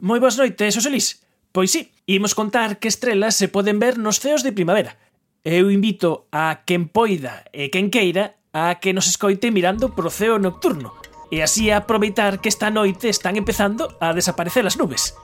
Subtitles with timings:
[0.00, 1.26] Moi boas noites, Osolís.
[1.50, 4.94] Pois sí, imos contar que estrelas se poden ver nos ceos de primavera.
[5.42, 10.38] Eu invito a quen poida e quen queira a que nos escoite mirando pro ceo
[10.38, 10.94] nocturno
[11.34, 15.18] e así aproveitar que esta noite están empezando a desaparecer as nubes.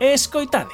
[0.00, 0.72] Escoitade.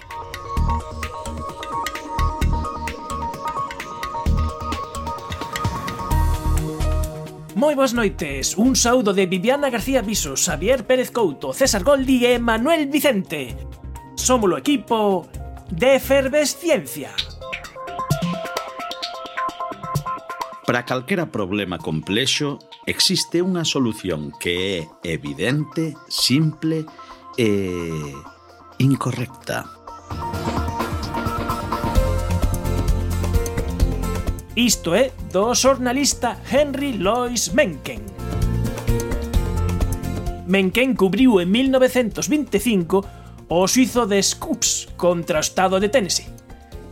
[7.62, 12.42] Moi boas noites, un saúdo de Viviana García Viso, Xavier Pérez Couto, César Goldi e
[12.42, 13.54] Manuel Vicente.
[14.18, 15.30] Somos o equipo
[15.70, 17.14] de Efervesciencia.
[20.66, 26.82] Para calquera problema complexo existe unha solución que é evidente, simple
[27.38, 27.46] e
[28.82, 29.70] incorrecta.
[34.58, 38.04] Isto é do xornalista Henry Lois Mencken.
[40.46, 43.00] Mencken cubriu en 1925
[43.48, 46.28] o suizo de Scoops contra o estado de Tennessee.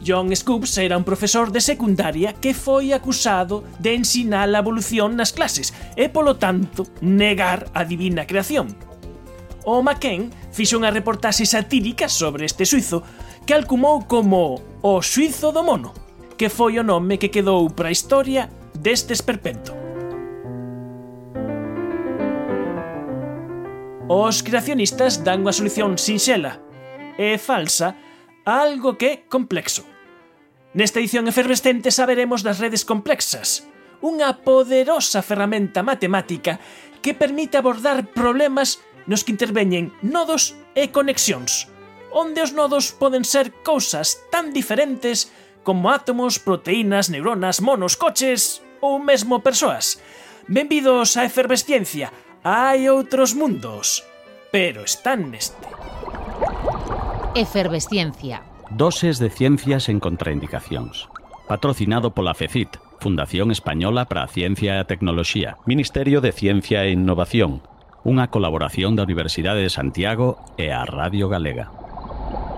[0.01, 5.37] John Scoops era un profesor de secundaria que foi acusado de ensinar a evolución nas
[5.37, 8.73] clases e, polo tanto, negar a divina creación.
[9.69, 13.05] O Macken fixo unha reportaxe satírica sobre este suizo
[13.45, 15.93] que alcumou como o suizo do mono
[16.41, 19.77] que foi o nome que quedou para a historia deste esperpento.
[24.09, 26.57] Os creacionistas dan unha solución sinxela
[27.21, 27.93] e falsa
[28.49, 29.85] a algo que é complexo.
[30.73, 33.69] Nesta edición efervescente saberemos das redes complexas,
[34.01, 36.57] unha poderosa ferramenta matemática
[37.05, 41.69] que permite abordar problemas nos que interveñen nodos e conexións,
[42.09, 45.29] onde os nodos poden ser cousas tan diferentes
[45.63, 50.01] como átomos, proteínas, neuronas, monos, coches ou mesmo persoas.
[50.49, 52.11] Benvidos á efervesciencia.
[52.43, 54.03] Hai outros mundos,
[54.49, 55.69] pero están neste.
[57.37, 58.43] Efervesciencia.
[58.71, 61.07] Doses de ciencias en contraindicacións.
[61.47, 65.59] Patrocinado pola FECIT, Fundación Española para a Ciencia e a Tecnoloxía.
[65.67, 67.63] Ministerio de Ciencia e Innovación.
[68.07, 71.90] Unha colaboración da Universidade de Santiago e a Radio Galega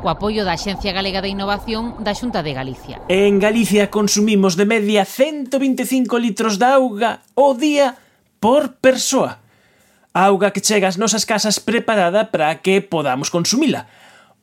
[0.02, 2.98] co apoio da Axencia Galega de Innovación da Xunta de Galicia.
[3.06, 7.94] En Galicia consumimos de media 125 litros de auga ao día
[8.42, 9.38] por persoa.
[10.10, 13.86] Auga que chega ás nosas casas preparada para que podamos consumila.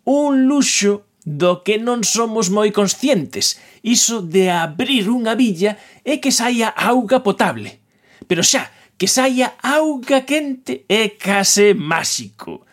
[0.08, 5.76] Un luxo do que non somos moi conscientes, iso de abrir unha villa
[6.08, 7.84] e que saia auga potable.
[8.32, 12.64] Pero xa, que saia auga quente é case máxico.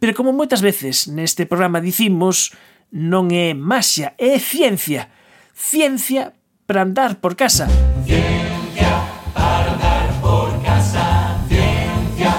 [0.00, 2.56] Pero como moitas veces neste programa dicimos,
[2.88, 5.12] non é maxia, é ciencia.
[5.52, 6.32] Ciencia
[6.64, 7.68] para andar por casa.
[8.08, 8.96] Ciencia
[9.36, 11.36] para andar por casa.
[11.52, 12.32] Ciencia.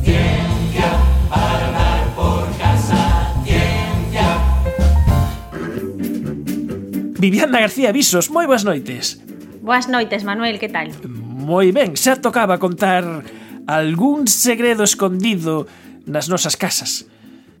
[0.00, 0.90] Ciencia
[1.28, 3.00] para andar por casa.
[3.44, 4.28] Ciencia.
[7.20, 9.20] Viviana García Visos, moi boas noites.
[9.60, 10.88] Boas noites, Manuel, que tal?
[11.04, 13.04] Moi ben, xa tocaba contar
[13.66, 15.66] algún segredo escondido
[16.06, 17.06] nas nosas casas.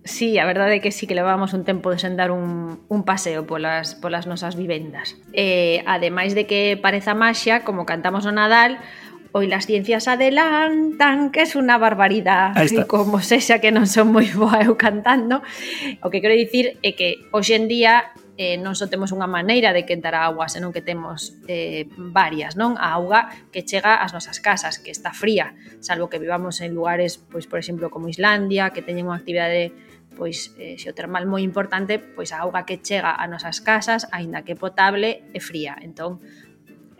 [0.04, 3.46] Sí, a verdade é que sí que levamos un tempo de sendar un, un paseo
[3.46, 5.14] polas, polas nosas vivendas.
[5.30, 8.82] E, ademais de que pareza maxia, como cantamos no Nadal,
[9.30, 12.50] hoy las ciencias adelantan, que es una barbaridad.
[12.58, 15.38] E como sexa que non son moi boa eu cantando,
[16.02, 19.76] o que quero dicir é que hoxe en día eh, non só temos unha maneira
[19.76, 22.80] de quentar a auga, senón que temos eh, varias, non?
[22.80, 25.52] A auga que chega ás nosas casas, que está fría,
[25.84, 29.76] salvo que vivamos en lugares, pois por exemplo, como Islandia, que teñen unha actividade
[30.12, 34.56] pois eh, xeotermal moi importante, pois a auga que chega a nosas casas, aínda que
[34.56, 35.76] potable, é fría.
[35.80, 36.20] Entón,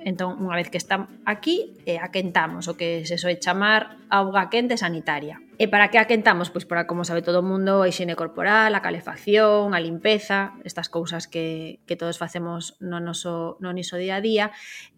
[0.05, 4.77] Entón, unha vez que está aquí, eh, aquentamos, o que se soe chamar auga quente
[4.77, 5.41] sanitaria.
[5.57, 6.51] E para que aquentamos?
[6.51, 10.91] Pois para, como sabe todo o mundo, a higiene corporal, a calefacción, a limpeza, estas
[10.91, 14.47] cousas que, que todos facemos no noso, no niso día a día.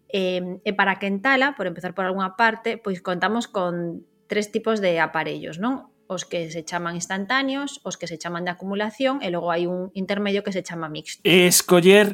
[0.09, 4.97] Eh, e para quentala, por empezar por algunha parte, pois contamos con tres tipos de
[4.97, 5.93] aparellos, non?
[6.07, 9.89] os que se chaman instantáneos, os que se chaman de acumulación e logo hai un
[9.97, 11.25] intermedio que se chama mixto.
[11.25, 12.13] Escoller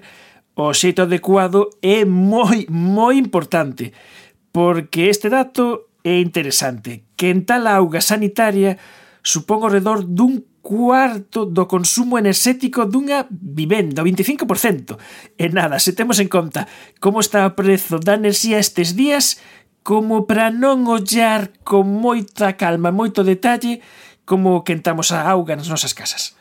[0.69, 3.95] o xeito adecuado é moi, moi importante,
[4.53, 8.77] porque este dato é interesante, que en tal auga sanitaria
[9.21, 14.97] supón ao redor dun cuarto do consumo enerxético dunha vivenda, o 25%.
[15.37, 16.69] E nada, se temos en conta
[17.01, 19.41] como está o prezo da enerxía estes días,
[19.81, 23.81] como para non ollar con moita calma, moito detalle,
[24.25, 26.37] como quentamos a auga nas nosas casas.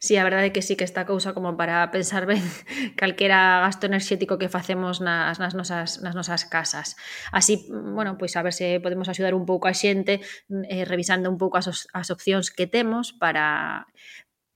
[0.00, 2.38] Sí, a verdade é que sí que esta cousa como para pensar ben
[3.00, 6.94] calquera gasto enerxético que facemos nas, nas, nosas, nas nosas casas.
[7.34, 11.26] Así, bueno, pois a ver se podemos axudar un pouco a xente mm, eh, revisando
[11.30, 13.86] un pouco as, as opcións que temos para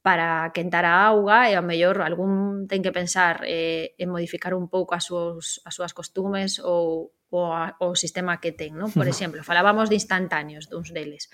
[0.03, 4.67] para quentar a auga e ao mellor algún ten que pensar eh, en modificar un
[4.67, 8.91] pouco as súas, as súas costumes ou o, a, o sistema que ten, non?
[8.91, 11.31] Por exemplo, falábamos de instantáneos duns deles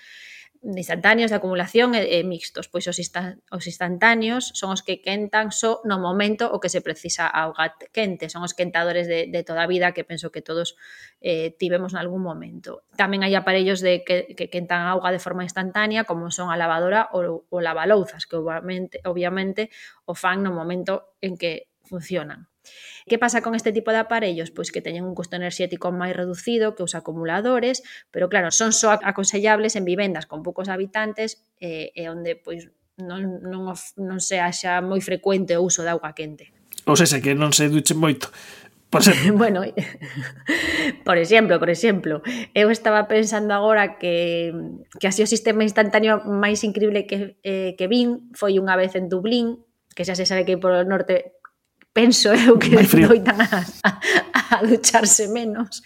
[0.63, 5.55] instantáneos de acumulación e, e mixtos, pois os, insta, os instantáneos son os que quentan
[5.55, 9.41] só no momento o que se precisa ao gat quente, son os quentadores de, de
[9.47, 10.75] toda a vida que penso que todos
[11.23, 12.83] eh, tivemos nalgún momento.
[12.99, 17.07] Tamén hai aparellos de que, que quentan auga de forma instantánea como son a lavadora
[17.15, 19.71] ou o lavalouzas, que obviamente, obviamente
[20.03, 22.51] o fan no momento en que funcionan.
[23.07, 24.51] Que pasa con este tipo de aparellos?
[24.51, 28.93] Pois que teñen un custo enerxético máis reducido que os acumuladores, pero claro, son só
[28.93, 32.69] aconsellables en vivendas con poucos habitantes eh, eh e onde pois
[32.99, 36.51] non, non, of, non se haxa moi frecuente o uso de auga quente.
[36.85, 38.29] Ou seja, que non se duche moito.
[38.89, 39.37] Por exemplo.
[39.37, 39.61] bueno,
[41.07, 42.21] por exemplo, por exemplo,
[42.53, 44.51] eu estaba pensando agora que,
[44.99, 49.07] que así o sistema instantáneo máis increíble que, eh, que vin foi unha vez en
[49.07, 49.61] Dublín,
[49.93, 51.38] que xa se sabe que por o norte
[51.99, 53.91] penso eu que doitan a, a,
[54.55, 55.83] a ducharse menos,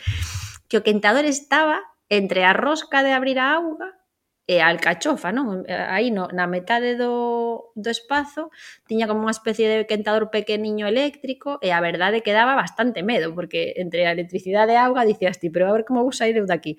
[0.69, 3.98] que o quentador estaba entre a rosca de abrir a auga
[4.45, 5.63] e a alcachofa, non?
[5.65, 8.51] Aí no, na metade do, do espazo
[8.86, 13.33] tiña como unha especie de quentador pequeniño eléctrico e a verdade que daba bastante medo
[13.33, 16.38] porque entre a electricidade e a auga dicías ti, pero a ver como vou sair
[16.38, 16.77] eu daqui.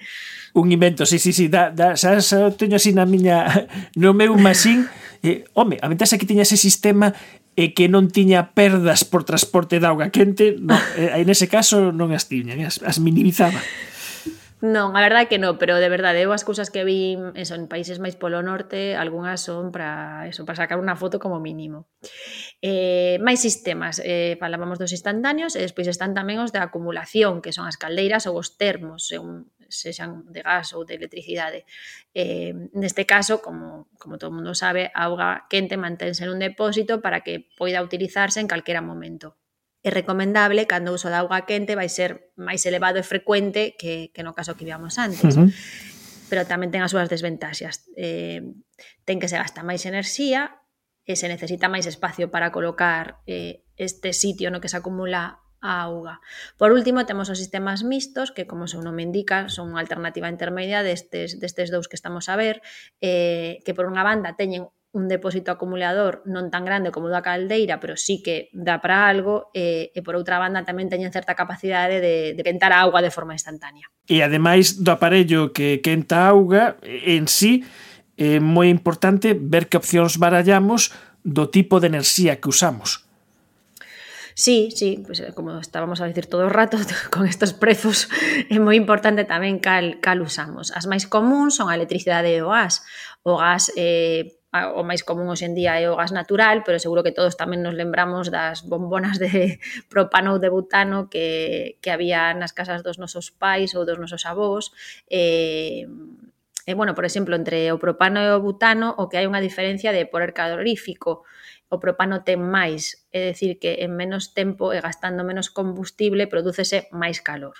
[0.54, 3.66] Un invento, sí, sí, sí, da, da, xa, xa teño así na miña
[3.98, 4.86] no meu masín
[5.24, 7.16] e, home, a ventaxa que tiña ese sistema
[7.54, 11.94] e que non tiña perdas por transporte de auga quente, no, eh, en ese caso
[11.94, 13.62] non as tiña, as, as minimizaba.
[14.64, 17.68] Non, a verdade que non, pero de verdade, eu as cousas que vi eso, en
[17.68, 21.84] países máis polo norte, algunhas son para eso, para sacar unha foto como mínimo.
[22.64, 27.52] Eh, máis sistemas, eh, falábamos dos instantáneos, e despois están tamén os de acumulación, que
[27.52, 31.66] son as caldeiras ou os termos, según, sexan de gas ou de electricidade.
[32.14, 37.26] Eh, neste caso, como, como todo mundo sabe, a auga quente mantense nun depósito para
[37.26, 39.34] que poida utilizarse en calquera momento
[39.84, 44.08] é recomendable cando o uso da auga quente vai ser máis elevado e frecuente que,
[44.16, 45.36] que no caso que víamos antes.
[45.36, 45.50] Uh -huh.
[46.32, 47.84] Pero tamén ten as súas desventaxas.
[47.92, 48.40] Eh,
[49.04, 50.56] ten que se gasta máis enerxía
[51.04, 55.80] e se necesita máis espacio para colocar eh, este sitio no que se acumula a
[55.88, 56.20] auga.
[56.60, 60.84] Por último, temos os sistemas mixtos, que como seu nome indica, son unha alternativa intermedia
[60.84, 62.60] destes, destes dous que estamos a ver,
[63.00, 67.24] eh, que por unha banda teñen un depósito acumulador non tan grande como o da
[67.24, 71.34] caldeira, pero sí que dá para algo, e, e por outra banda tamén teñen certa
[71.34, 73.90] capacidade de, de quentar a auga de forma instantánea.
[74.06, 77.66] E ademais do aparello que quenta a auga, en sí,
[78.14, 80.94] é moi importante ver que opcións barallamos
[81.26, 83.03] do tipo de enerxía que usamos
[84.34, 86.76] Sí, sí, pues eh, como estábamos a dicir todo o rato
[87.10, 88.10] con estos prezos
[88.50, 90.74] é moi importante tamén cal, cal usamos.
[90.74, 92.82] As máis comuns son a electricidade e o gas.
[93.22, 94.42] O gas eh,
[94.74, 97.62] o máis común hoxe en día é o gas natural, pero seguro que todos tamén
[97.62, 102.98] nos lembramos das bombonas de propano ou de butano que, que había nas casas dos
[102.98, 104.74] nosos pais ou dos nosos avós.
[105.06, 105.86] Eh,
[106.66, 109.94] e, bueno, por exemplo, entre o propano e o butano, o que hai unha diferencia
[109.94, 111.22] de poder calorífico,
[111.68, 116.86] o propano ten máis, é dicir que en menos tempo e gastando menos combustible prodúcese
[116.92, 117.56] máis calor.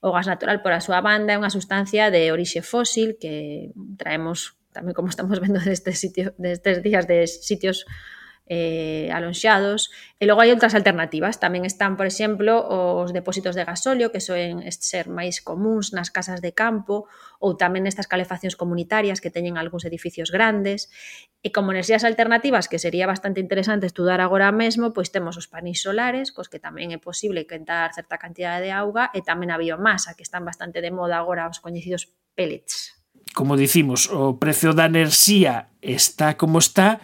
[0.00, 4.54] O gas natural, por a súa banda, é unha sustancia de orixe fósil que traemos
[4.74, 7.86] tamén como estamos vendo destes, sitio, destes días de sitios
[8.46, 9.88] eh, alonxados.
[10.20, 11.40] E logo hai outras alternativas.
[11.40, 16.44] Tamén están, por exemplo, os depósitos de gasóleo, que soen ser máis comuns nas casas
[16.44, 17.08] de campo,
[17.40, 20.92] ou tamén estas calefaccións comunitarias que teñen algúns edificios grandes.
[21.40, 25.80] E como enerxías alternativas, que sería bastante interesante estudar agora mesmo, pois temos os panis
[25.80, 30.12] solares, cos que tamén é posible quentar certa cantidade de auga, e tamén a biomasa,
[30.12, 32.92] que están bastante de moda agora os coñecidos pellets.
[33.32, 37.00] Como dicimos, o precio da enerxía está como está,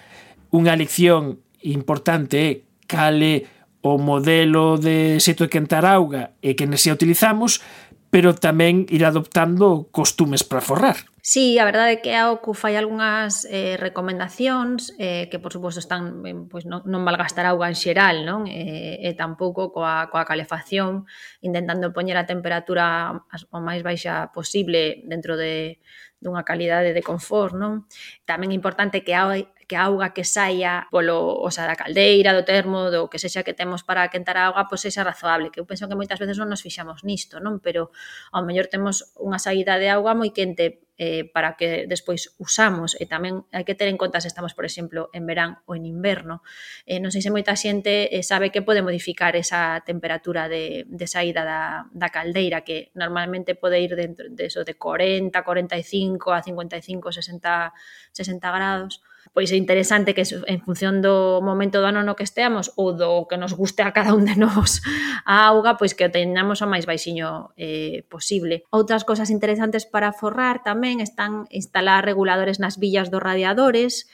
[0.51, 2.51] unha lección importante é
[2.91, 3.47] cale
[3.81, 7.65] o modelo de xeito de quentar auga e que nese utilizamos,
[8.11, 10.99] pero tamén ir adoptando costumes para forrar.
[11.23, 15.79] Sí, a verdade é que a OCU fai algunhas eh, recomendacións eh, que, por suposto,
[15.79, 18.51] están ben, pois non, non malgastar auga en xeral, non?
[18.51, 21.07] Eh, e tampouco coa, coa calefacción,
[21.39, 23.15] intentando poñer a temperatura
[23.55, 25.79] o máis baixa posible dentro de,
[26.21, 27.87] dunha calidade de confort, non?
[28.29, 29.31] Tamén é importante que a
[29.71, 33.47] que a auga que saia polo, o sea, da caldeira, do termo, do que sexa
[33.47, 36.35] que temos para quentar a auga, pois sexa razoable, que eu penso que moitas veces
[36.43, 37.63] non nos fixamos nisto, non?
[37.63, 37.95] Pero
[38.35, 43.07] ao mellor temos unha saída de auga moi quente eh, para que despois usamos e
[43.07, 46.43] tamén hai que ter en conta se estamos, por exemplo, en verán ou en inverno.
[46.83, 51.07] Eh, non sei se moita xente eh, sabe que pode modificar esa temperatura de, de
[51.07, 56.43] saída da, da caldeira que normalmente pode ir dentro de eso de 40, 45 a
[56.43, 57.71] 55, 60,
[58.11, 58.99] 60 grados
[59.33, 63.27] pois é interesante que en función do momento do ano no que esteamos ou do
[63.31, 64.83] que nos guste a cada un de nós
[65.25, 68.67] a auga, pois que o teñamos o máis baixiño eh, posible.
[68.75, 74.11] Outras cosas interesantes para forrar tamén están instalar reguladores nas villas dos radiadores,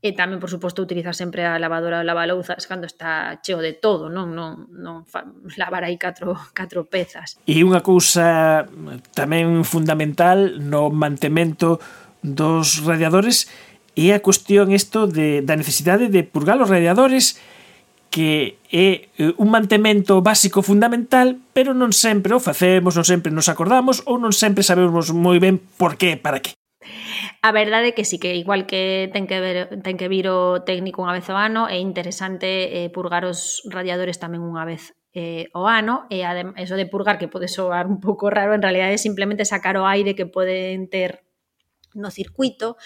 [0.00, 4.08] e tamén, por suposto, utilizar sempre a lavadora ou lavalouzas cando está cheo de todo,
[4.08, 5.28] non non, non fa,
[5.60, 7.36] lavar aí catro, catro pezas.
[7.44, 8.64] E unha cousa
[9.12, 11.76] tamén fundamental no mantemento
[12.24, 13.48] dos radiadores
[13.96, 17.38] é a cuestión isto de, da necesidade de purgar os radiadores
[18.10, 23.46] que é eh, un mantemento básico fundamental, pero non sempre o facemos, non sempre nos
[23.46, 26.58] acordamos ou non sempre sabemos moi ben por qué, para que.
[27.40, 30.66] A verdade é que sí que igual que ten que ver, ten que vir o
[30.66, 35.46] técnico unha vez ao ano, é interesante eh, purgar os radiadores tamén unha vez eh,
[35.54, 38.90] o ano e adem, eso de purgar que pode soar un pouco raro en realidad
[38.90, 41.22] é simplemente sacar o aire que poden ter
[41.94, 42.76] no circuito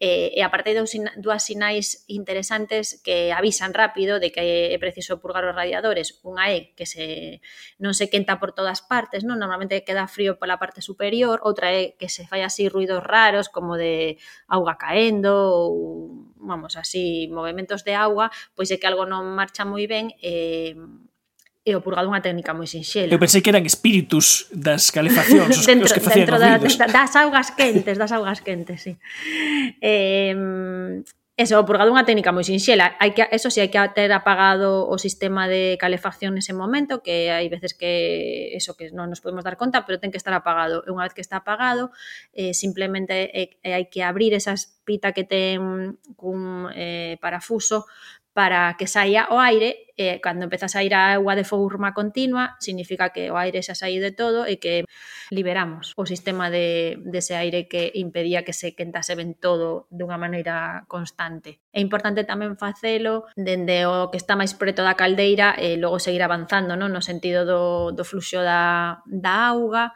[0.00, 0.80] eh, e aparte de
[1.20, 6.20] dúas sinais interesantes que avisan rápido de que é preciso purgar os radiadores.
[6.24, 7.40] Unha é que se
[7.76, 11.96] non se quenta por todas partes, non normalmente queda frío pola parte superior, outra é
[11.98, 14.16] que se fai así ruidos raros como de
[14.48, 19.84] auga caendo ou vamos, así movimentos de auga, pois é que algo non marcha moi
[19.84, 21.12] ben e eh,
[21.64, 23.08] e o purgado unha técnica moi sinxela.
[23.08, 27.12] Eu pensei que eran espíritus das calefaccións, os, dentro, os que facían dentro da, das
[27.16, 28.92] augas quentes, das augas quentes, sí.
[29.80, 30.36] Eh,
[31.36, 32.94] eso, o purgado é unha técnica moi sinxela.
[33.02, 37.26] Hai que, eso sí, hai que ter apagado o sistema de calefacción nese momento, que
[37.34, 40.86] hai veces que eso que non nos podemos dar conta, pero ten que estar apagado.
[40.86, 41.90] E unha vez que está apagado,
[42.38, 47.90] eh, simplemente eh, eh hai que abrir esa espita que ten cun eh, parafuso
[48.30, 52.56] para que saia o aire eh, cando empezas a ir a agua de forma continua,
[52.60, 54.84] significa que o aire xa saíu de todo e que
[55.30, 60.84] liberamos o sistema de, dese aire que impedía que se quentase ben todo dunha maneira
[60.90, 61.62] constante.
[61.70, 66.22] É importante tamén facelo dende o que está máis preto da caldeira e logo seguir
[66.22, 66.90] avanzando non?
[66.90, 69.94] no sentido do, do fluxo da, da auga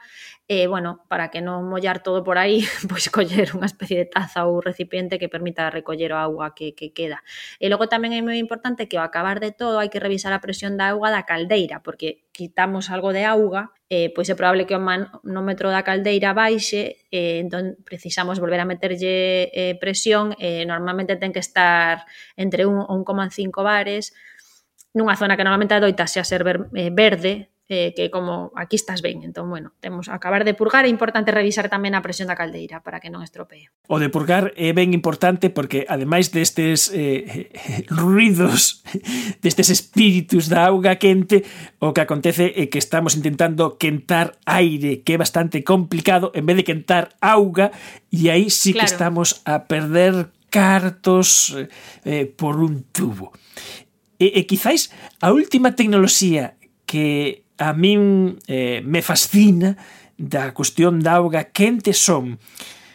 [0.49, 4.09] e, eh, bueno, para que non mollar todo por aí, pois coller unha especie de
[4.09, 7.21] taza ou recipiente que permita recoller o agua que, que queda.
[7.61, 10.37] E logo tamén é moi importante que ao acabar de todo hai hai que revisar
[10.37, 14.69] a presión da auga da caldeira, porque quitamos algo de auga, eh, pois é probable
[14.69, 20.69] que o manómetro da caldeira baixe, eh, entón precisamos volver a meterlle eh, presión, eh,
[20.69, 22.05] normalmente ten que estar
[22.37, 24.13] entre 1 ou 1,5 bares,
[24.93, 29.23] nunha zona que normalmente adoita xa ser eh, verde, eh, que como aquí estás ben,
[29.23, 32.97] entón, bueno, temos acabar de purgar, é importante revisar tamén a presión da caldeira para
[32.97, 33.69] que non estropee.
[33.85, 37.53] O de purgar é ben importante porque ademais destes eh,
[37.93, 38.81] ruidos,
[39.45, 41.45] destes espíritus da auga quente,
[41.77, 46.57] o que acontece é que estamos intentando quentar aire, que é bastante complicado, en vez
[46.57, 47.69] de quentar auga,
[48.09, 48.89] e aí sí claro.
[48.89, 51.69] que estamos a perder cartos eh,
[52.05, 53.37] eh, por un tubo.
[54.17, 56.57] E, e quizáis a última tecnoloxía
[56.89, 59.77] que a min eh, me fascina
[60.19, 61.51] da cuestión da auga.
[61.51, 62.39] Quente son?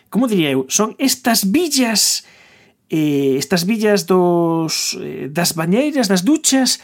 [0.09, 2.23] Como diría eu, son estas villas
[2.89, 6.79] eh, estas villas dos, eh, das bañeiras, das duchas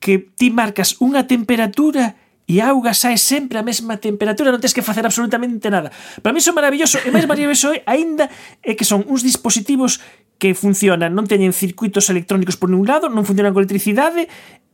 [0.00, 2.16] que ti marcas unha temperatura
[2.48, 5.94] e a auga sae sempre a mesma temperatura, non tens que facer absolutamente nada.
[6.24, 8.26] Para mí son maravilloso, e máis maravilloso é, aínda
[8.64, 10.02] é que son uns dispositivos
[10.42, 14.26] que funcionan, non teñen circuitos electrónicos por ningún lado, non funcionan con electricidade,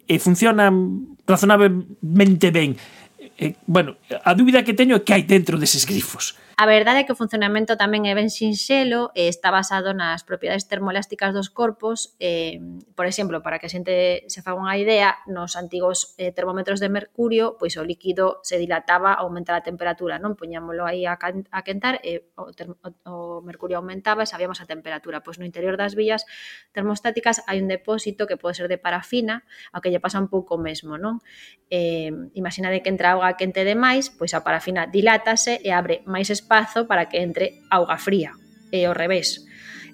[0.09, 2.75] e funcionan razonablemente ben.
[3.21, 6.35] Eh, eh, bueno, a dúbida que teño é que hai dentro deses grifos.
[6.61, 10.67] A verdade é que o funcionamento tamén é ben sinxelo e está basado nas propiedades
[10.67, 12.19] termoelásticas dos corpos.
[12.19, 12.59] Eh,
[12.99, 16.91] por exemplo, para que a xente se faga unha idea, nos antigos eh, termómetros de
[16.91, 20.35] mercurio, pois o líquido se dilataba ao aumentar a temperatura, non?
[20.35, 25.23] Poñámoslo aí a, a quentar e o, o, o mercurio aumentaba e sabíamos a temperatura.
[25.23, 26.27] Pois no interior das vías
[26.75, 30.59] termostáticas hai un depósito que pode ser de parafina, ao que lle pasa un pouco
[30.59, 31.23] mesmo, non?
[31.71, 36.48] Eh, imaginade que entra auga quente demais, pois a parafina dilátase e abre máis espacio
[36.49, 38.33] espazo para que entre auga fría,
[38.73, 39.45] e ao revés.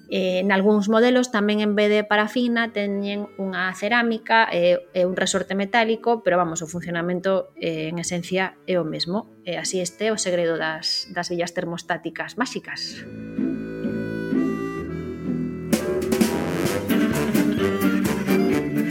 [0.07, 5.17] Eh, en algúns modelos tamén en vez de parafina teñen unha cerámica e, e un
[5.17, 9.27] resorte metálico, pero vamos, o funcionamento eh, en esencia é o mesmo.
[9.43, 13.03] E así este o segredo das, das villas termostáticas máxicas.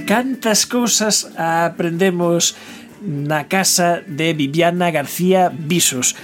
[0.04, 2.59] Cantas cousas aprendemos
[3.00, 6.18] na casa de Viviana García Visos.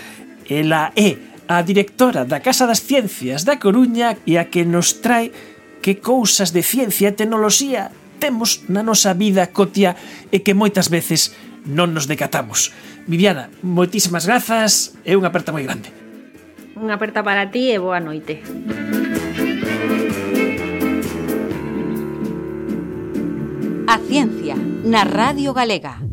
[0.50, 5.34] Ela é a directora da Casa das Ciencias da Coruña e a que nos trae
[5.82, 7.90] que cousas de ciencia e tecnoloxía
[8.22, 9.98] temos na nosa vida cotia
[10.30, 11.34] e que moitas veces
[11.66, 12.70] non nos decatamos.
[13.10, 15.90] Viviana, moitísimas grazas e unha aperta moi grande.
[16.78, 18.46] Unha aperta para ti e boa noite.
[23.90, 24.54] A Ciencia,
[24.86, 26.09] na Radio Galega.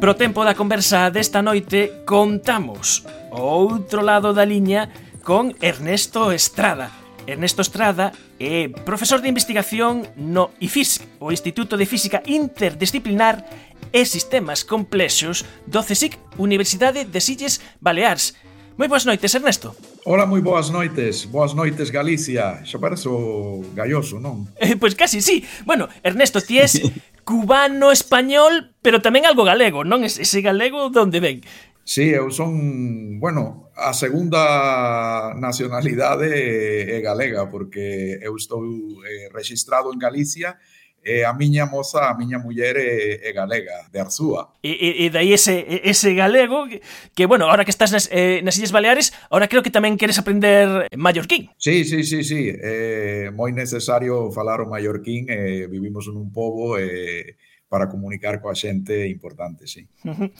[0.00, 4.88] Pro tempo da conversa desta noite contamos o outro lado da liña
[5.20, 6.88] con Ernesto Estrada.
[7.28, 8.08] Ernesto Estrada
[8.40, 13.44] é profesor de investigación no IFISC, o Instituto de Física Interdisciplinar
[13.92, 18.32] e Sistemas Complexos do CSIC, Universidade de Silles Baleares.
[18.80, 19.76] Moi boas noites, Ernesto.
[20.08, 21.28] Ola, moi boas noites.
[21.28, 22.64] Boas noites, Galicia.
[22.64, 24.48] Xa parece o galloso, non?
[24.56, 25.44] Eh, pois casi, sí.
[25.68, 26.80] Bueno, Ernesto, ti es
[27.30, 30.02] cubano, español, pero tamén algo galego, non?
[30.02, 31.38] Ese galego donde ven.
[31.86, 36.30] Sí, eu son, bueno, a segunda nacionalidade
[36.86, 38.62] é galega, porque eu estou
[39.06, 40.60] eh, registrado en Galicia e
[41.04, 44.54] eh, a miña moza, a miña muller é, é galega, de Arzúa.
[44.62, 46.82] E, e, e dai ese, ese galego que,
[47.16, 50.20] que, bueno, ahora que estás nas, eh, nas Illes Baleares, ahora creo que tamén queres
[50.20, 51.48] aprender mallorquín.
[51.56, 52.52] Sí, sí, sí, sí.
[52.52, 55.28] É eh, moi necesario falar o mallorquín.
[55.28, 56.84] Eh, vivimos nun pobo e...
[56.84, 57.26] Eh,
[57.70, 59.86] para comunicar coa xente importante, sí.
[60.02, 60.30] Uh -huh.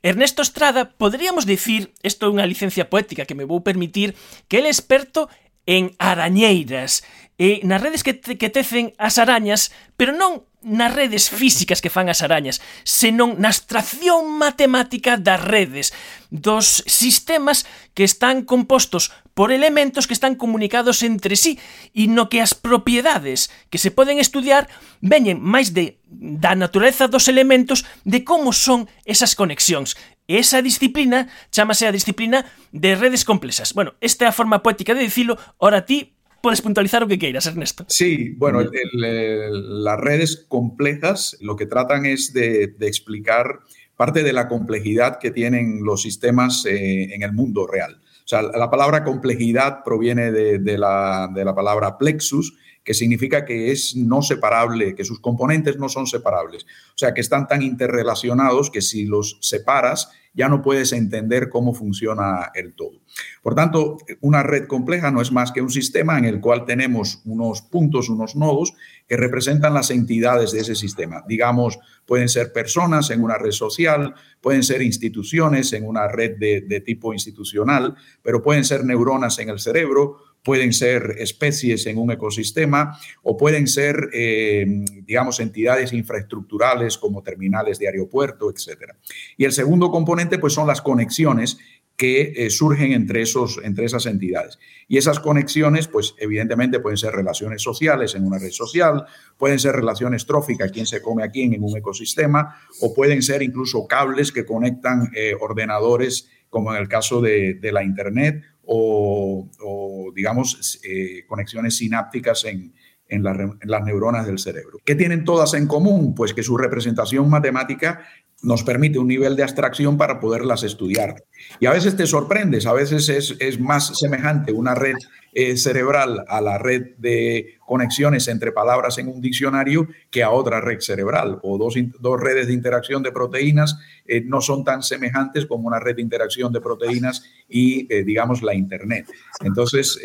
[0.00, 4.16] Ernesto Estrada, poderíamos dicir, isto é unha licencia poética que me vou permitir,
[4.48, 5.28] que el é experto
[5.68, 7.04] en arañeiras
[7.38, 11.86] e nas redes que, te, que tecen as arañas, pero non nas redes físicas que
[11.88, 15.94] fan as arañas, senón na abstracción matemática das redes,
[16.34, 17.62] dos sistemas
[17.94, 21.62] que están compostos por elementos que están comunicados entre sí
[21.94, 24.66] e no que as propiedades que se poden estudiar
[24.98, 29.94] veñen máis de da natureza dos elementos de como son esas conexións.
[30.26, 32.42] E esa disciplina chamase a disciplina
[32.74, 33.72] de redes complexas.
[33.78, 37.46] Bueno, esta é a forma poética de dicilo, ora ti podes puntualizar o que queiras,
[37.46, 37.84] Ernesto.
[37.88, 43.60] Sí, bueno, el- el- el- las redes complejas lo que tratan es de, de explicar
[43.96, 48.00] parte de la complejidad que tienen los sistemas eh, en el mundo real.
[48.24, 53.44] O sea, la palabra complejidad proviene de, de la, de la palabra plexus, que significa
[53.44, 56.64] que es no separable, que sus componentes no son separables.
[56.64, 61.74] O sea, que están tan interrelacionados que si los separas ya no puedes entender cómo
[61.74, 63.00] funciona el todo.
[63.42, 67.22] Por tanto, una red compleja no es más que un sistema en el cual tenemos
[67.24, 68.74] unos puntos, unos nodos
[69.06, 71.24] que representan las entidades de ese sistema.
[71.26, 76.80] Digamos, pueden ser personas en una red social, pueden ser instituciones en una red de,
[76.80, 82.98] tipo institucional, pero pueden ser neuronas en el cerebro, pueden ser especies en un ecosistema
[83.22, 84.64] o pueden ser, eh,
[85.04, 88.92] digamos, entidades infraestructurales como terminales de aeropuerto, etc.
[89.36, 91.58] Y el segundo componente, pues, son las conexiones
[91.98, 94.60] que eh, surgen entre, esos, entre esas entidades.
[94.86, 99.04] Y esas conexiones, pues evidentemente pueden ser relaciones sociales en una red social,
[99.36, 103.42] pueden ser relaciones tróficas, quién se come a quién en un ecosistema, o pueden ser
[103.42, 110.12] incluso cables que conectan eh, ordenadores, como en el caso de, de la Internet, o,
[110.14, 112.74] digamos, eh, conexiones sinápticas en,
[113.08, 114.78] en, en, las neuronas del cerebro.
[114.84, 116.14] ¿Qué tienen todas en común?
[116.14, 118.00] Pues que su representación matemática
[118.42, 121.24] nos permite un nivel de abstracción para poderlas estudiar.
[121.58, 124.94] Y a veces te sorprendes, a veces es, es más semejante una red
[125.34, 130.60] eh, cerebral a la red de conexiones entre palabras en un diccionario que a otra
[130.60, 131.38] red cerebral.
[131.42, 135.80] O dos, dos redes de interacción de proteínas eh, no son tan semejantes como una
[135.80, 139.06] red de interacción de proteínas y, eh, digamos, la Internet.
[139.44, 140.00] Entonces,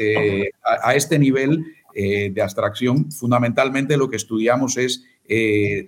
[0.64, 1.66] a, este nivel
[1.96, 5.04] de abstracción, fundamentalmente lo que estudiamos es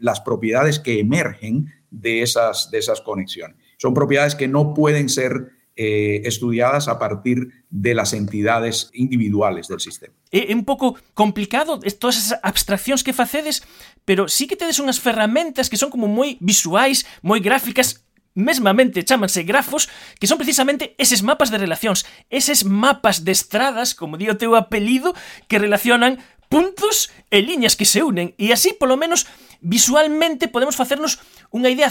[0.02, 1.68] las propiedades que emergen
[2.02, 3.58] de esas, de esas conexiones.
[3.78, 9.80] Son propiedades que no pueden ser eh, estudiadas a partir de las entidades individuales del
[9.80, 10.16] sistema.
[10.32, 13.64] É un pouco complicado todas esas abstraccións que facedes,
[14.08, 19.44] pero sí que tedes unhas ferramentas que son como moi visuais, moi gráficas, mesmamente chámanse
[19.44, 19.88] grafos,
[20.20, 24.56] que son precisamente eses mapas de relacións, eses mapas de estradas, como di o teu
[24.60, 25.16] apelido,
[25.48, 29.28] que relacionan puntos e liñas que se unen, e así, polo menos,
[29.62, 31.90] visualmente podemos facernos unha idea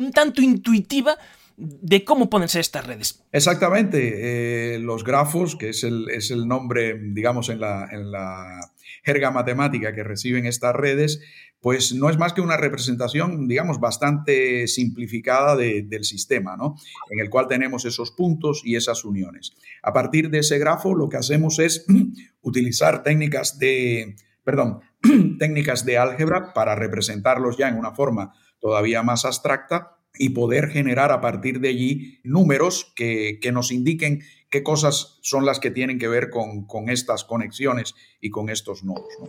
[0.00, 1.14] un tanto intuitiva
[1.56, 3.22] de cómo poden ser estas redes.
[3.30, 4.74] Exactamente.
[4.74, 8.72] Eh, los grafos, que es el, es el nombre, digamos, en la, en la
[9.04, 11.20] jerga matemática que reciben estas redes,
[11.62, 16.74] pues no es más que una representación, digamos, bastante simplificada de- del sistema, ¿no?
[17.08, 19.52] En el cual tenemos esos puntos y esas uniones.
[19.82, 21.86] A partir de ese grafo, lo que hacemos es
[22.42, 24.80] utilizar técnicas de, perdón,
[25.38, 31.12] técnicas de álgebra para representarlos ya en una forma todavía más abstracta y poder generar
[31.12, 35.98] a partir de allí números que, que nos indiquen qué cosas son las que tienen
[35.98, 39.08] que ver con, con estas conexiones y con estos nodos.
[39.20, 39.26] ¿no?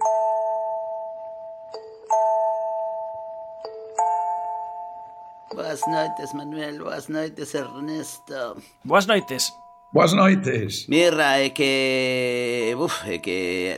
[5.56, 6.80] Boas noites, Manuel.
[6.80, 8.58] Boas noites, Ernesto.
[8.84, 9.54] Boas noites.
[9.93, 10.89] Boas noites.
[10.89, 12.73] Mirra, é que...
[12.75, 13.77] Uf, é eh, que...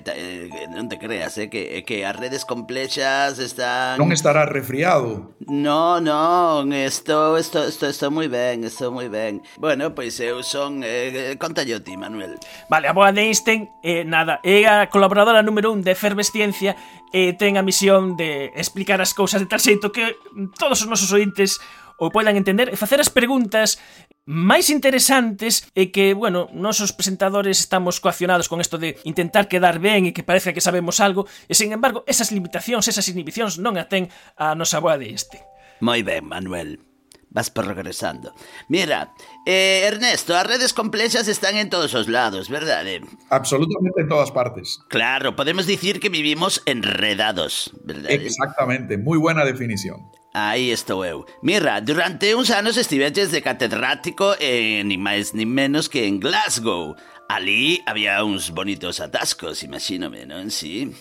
[0.71, 3.99] Non te creas, é que, é que as redes complexas están...
[3.99, 5.35] Non estarás resfriado.
[5.43, 9.43] No, non, estou, estou, estou, estou moi ben, estou moi ben.
[9.59, 10.87] Bueno, pois eu son...
[10.87, 12.39] Eh, eh contalle ti, Manuel.
[12.71, 16.79] Vale, a boa de Einstein, eh, nada, é a colaboradora número un de Efervesciencia
[17.11, 20.15] e eh, ten a misión de explicar as cousas de tal xeito que
[20.55, 21.59] todos os nosos ointes
[21.99, 23.79] ou poidan entender e facer as preguntas
[24.25, 30.09] máis interesantes e que, bueno, nosos presentadores estamos coaccionados con isto de intentar quedar ben
[30.09, 33.85] e que parezca que sabemos algo e, sin embargo, esas limitacións, esas inhibicións non a
[33.85, 35.37] ten a nosa boa de este.
[35.83, 36.94] Moi ben, Manuel.
[37.35, 38.33] Vas progresando.
[38.69, 39.11] Mira,
[39.45, 43.03] eh, Ernesto, as redes complexas están en todos os lados, verdade?
[43.29, 44.79] Absolutamente en todas partes.
[44.87, 48.15] Claro, podemos dicir que vivimos enredados, verdade?
[48.15, 48.97] Exactamente.
[48.97, 50.07] Muy buena definición.
[50.31, 51.25] Aí estou eu.
[51.43, 56.95] Mira, durante uns anos estiveches de catedrático ni máis ni menos que en Glasgow.
[57.27, 60.51] Ali había uns bonitos atascos, imagínome, non?
[60.51, 60.93] Sí.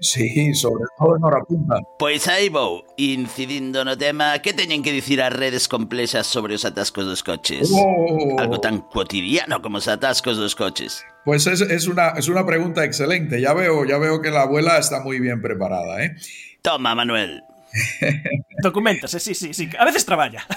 [0.00, 1.76] Sí, sobre todo en hora punta.
[1.98, 6.64] Pois aí vou, incidindo no tema que teñen que dicir as redes complexas sobre os
[6.64, 7.70] atascos dos coches.
[7.72, 8.36] Oh.
[8.38, 11.04] Algo tan cotidiano como os atascos dos coches.
[11.24, 13.40] Pues es, es una, es una pregunta excelente.
[13.40, 16.04] Ya veo, ya veo que la abuela está muy bien preparada.
[16.04, 16.16] ¿eh?
[16.62, 17.42] Toma, Manuel.
[18.62, 19.68] Documentase, sí, sí, sí.
[19.78, 20.46] A veces traballa.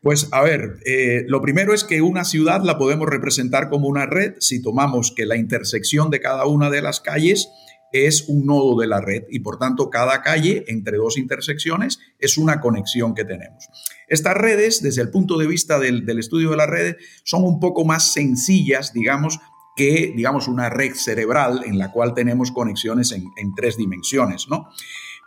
[0.00, 4.06] Pues a ver, eh, lo primero es que una ciudad la podemos representar como una
[4.06, 7.48] red si tomamos que la intersección de cada una de las calles
[7.94, 12.36] es un nodo de la red y por tanto cada calle entre dos intersecciones es
[12.36, 13.68] una conexión que tenemos.
[14.08, 17.60] Estas redes, desde el punto de vista del, del estudio de las redes, son un
[17.60, 19.38] poco más sencillas, digamos,
[19.76, 24.68] que, digamos, una red cerebral en la cual tenemos conexiones en, en tres dimensiones, ¿no?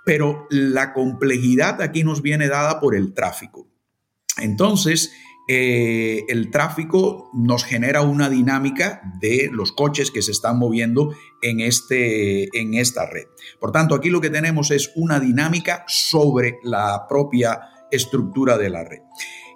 [0.06, 3.68] Pero la complejidad aquí nos viene dada por el tráfico.
[4.38, 5.12] Entonces,
[5.48, 11.62] eh, el tráfico nos genera una dinámica de los coches que se están moviendo en,
[11.62, 13.28] este, en esta red.
[13.60, 18.84] Por tanto, aquí lo que tenemos es una dinámica sobre la propia estructura de la
[18.84, 19.00] red.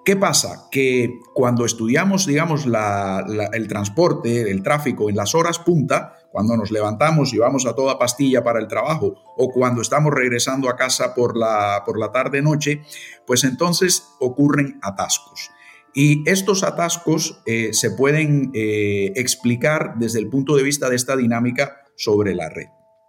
[0.03, 0.67] ¿Qué pasa?
[0.71, 7.33] Que cuando estudiamos, digamos, el transporte, el tráfico en las horas punta, cuando nos levantamos
[7.33, 11.37] y vamos a toda pastilla para el trabajo o cuando estamos regresando a casa por
[11.37, 12.81] la, por la tarde-noche,
[13.27, 15.51] pues entonces ocurren atascos.
[15.93, 21.17] Y estos atascos eh, se pueden eh, explicar desde el punto de vista de esta
[21.17, 22.67] dinámica sobre la red.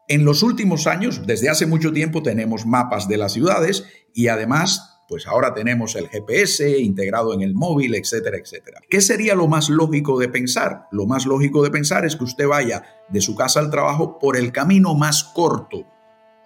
[0.09, 4.89] En los últimos años, desde hace mucho tiempo, tenemos mapas de las ciudades y además
[5.09, 8.81] pues ahora tenemos el GPS integrado en el móvil, etcétera, etcétera.
[8.89, 10.87] ¿Qué sería lo más lógico de pensar?
[10.91, 14.39] Lo más lógico de pensar es que usted vaya de su casa al trabajo por
[14.39, 15.87] el camino más corto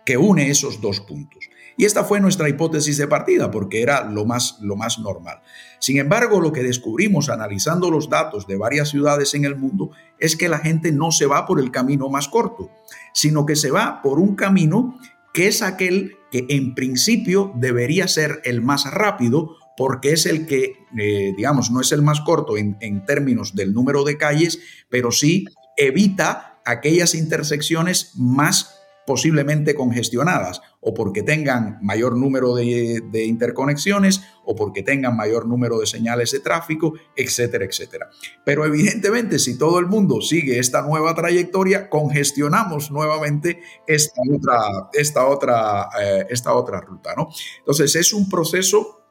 [0.05, 1.49] que une esos dos puntos.
[1.77, 5.43] Y esta fue nuestra hipótesis de partida, porque era lo más, lo más normal.
[5.79, 10.37] Sin embargo, lo que descubrimos analizando los datos de varias ciudades en el mundo es
[10.37, 12.71] que la gente no se va por el camino más corto,
[13.13, 14.99] sino que se va por un camino
[15.35, 20.87] que es aquel que en principio debería ser el más rápido porque es el que,
[20.99, 24.59] eh, digamos, no es el más corto en, en, términos del número de calles,
[24.89, 25.45] pero sí
[25.77, 34.85] evita aquellas intersecciones más posiblemente congestionadas o porque tengan mayor número de, interconexiones o porque
[34.85, 38.09] tengan mayor número de señales de tráfico, etcétera, etcétera.
[38.45, 44.59] Pero evidentemente si todo el mundo sigue esta nueva trayectoria, congestionamos nuevamente esta otra,
[44.93, 47.15] esta otra, eh, esta otra ruta.
[47.17, 47.31] ¿no?
[47.59, 49.03] Entonces es un proceso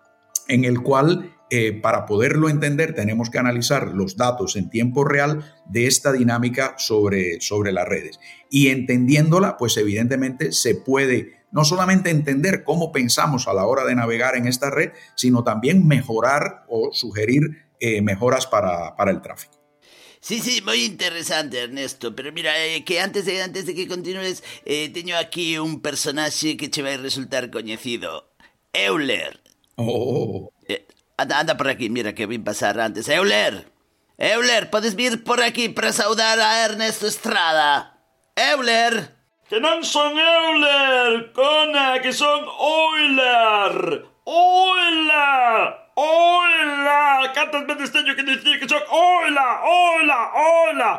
[0.47, 5.43] en el cual eh, para poderlo entender tenemos que analizar los datos en tiempo real
[5.65, 8.17] de esta dinámica sobre, sobre las redes.
[8.49, 13.95] Y entendiéndola, pues evidentemente se puede no solamente entender cómo pensamos a la hora de
[13.95, 19.53] navegar en esta red, sino también mejorar o sugerir eh, mejoras para, para el tráfico.
[20.21, 24.41] Sí, sí, moi interesante, Ernesto, pero mira, eh, que antes de antes de que continúes,
[24.65, 28.33] eh, teño aquí un personaxe que che vai resultar coñecido.
[28.73, 29.39] Euler.
[29.77, 30.49] Oh.
[30.67, 33.07] Eh, Anda, anda por aquí, mira que vim pasar antes.
[33.07, 33.71] Euler!
[34.17, 38.01] Euler, podes vir por aquí para saudar a Ernesto Estrada?
[38.35, 39.15] Euler!
[39.45, 44.01] Que non son Euler, cona, que son Euler.
[44.25, 45.85] Oila!
[45.93, 47.29] Oila!
[47.29, 50.91] Cantas veces teño que dicir que son Oila, Oila, Oila!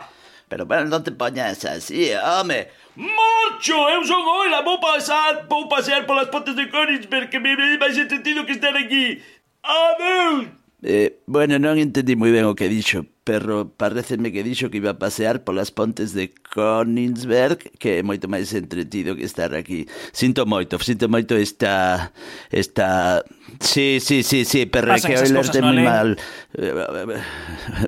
[0.46, 2.70] Pero bueno, non te poñas así, home.
[2.94, 3.90] Marcho!
[3.90, 7.98] Eu son Oila, vou pasar, vou pasear polas pontes de Königsberg, que me me máis
[7.98, 9.18] entretido que estar aquí.
[9.66, 10.65] Adeus!
[10.82, 14.92] Eh, bueno, non entendi moi ben o que dixo, pero pareceme que dixo que iba
[14.92, 19.88] a pasear polas pontes de Königsberg, que é moito máis entretido que estar aquí.
[20.12, 22.12] Sinto moito, sinto moito esta...
[22.52, 23.24] esta...
[23.58, 26.08] Sí, sí, sí, sí, pero Pasan que hoy les de moi mal...
[26.52, 26.70] Eh,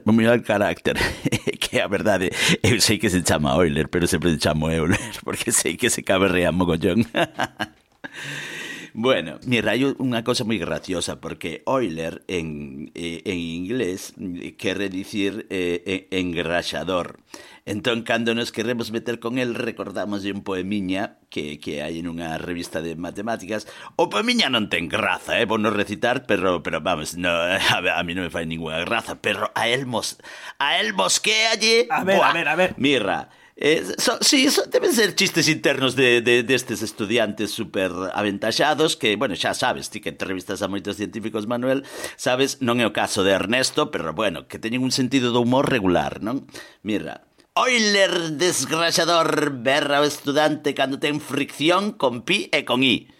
[0.09, 0.97] moi mal carácter.
[1.63, 2.33] que a verdade,
[2.65, 6.01] eu sei que se chama Euler, pero sempre se chamo Euler, porque sei que se
[6.01, 7.05] caberrea mogollón.
[8.99, 14.91] Bueno, mira, hai unha cosa moi graciosa porque Euler en, eh, en inglés eh, quere
[14.91, 17.23] dicir eh, eh, engraxador.
[17.63, 22.11] Entón, cando nos queremos meter con el, recordamos de un poemiña que, que hai en
[22.11, 23.71] unha revista de matemáticas.
[23.95, 28.03] O poemiña non ten graza, eh, vou non recitar, pero, pero vamos, no, a, a
[28.03, 30.19] mí non me fai ninguna graza, pero a el mos,
[30.59, 31.87] a el mosquealle...
[31.95, 32.75] A ver, a ver, a ver.
[32.83, 38.95] Mirra, Eh, so, sí, so, deben ser chistes internos de, de, destes estudiantes super aventaxados
[38.95, 41.83] que, bueno, xa sabes, ti que entrevistas a moitos científicos, Manuel,
[42.15, 45.67] sabes, non é o caso de Ernesto, pero, bueno, que teñen un sentido do humor
[45.67, 46.47] regular, non?
[46.87, 47.27] Mira,
[47.59, 53.11] Euler desgraxador berra o estudante cando ten fricción con pi e con i.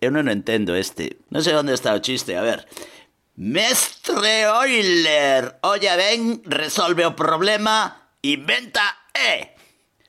[0.00, 1.20] Eu non o entendo este.
[1.28, 2.64] Non sei onde está o chiste, a ver.
[3.36, 9.52] Mestre Euler, olla ben, resolve o problema, inventa E.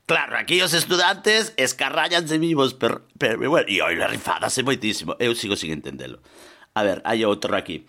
[0.06, 5.16] Claro, aquí os estudantes escarrallanse vivos, pero, pero bueno, e Euler rifádase moitísimo.
[5.16, 6.20] Eu sigo sin entendelo.
[6.76, 7.88] A ver, hai outro aquí.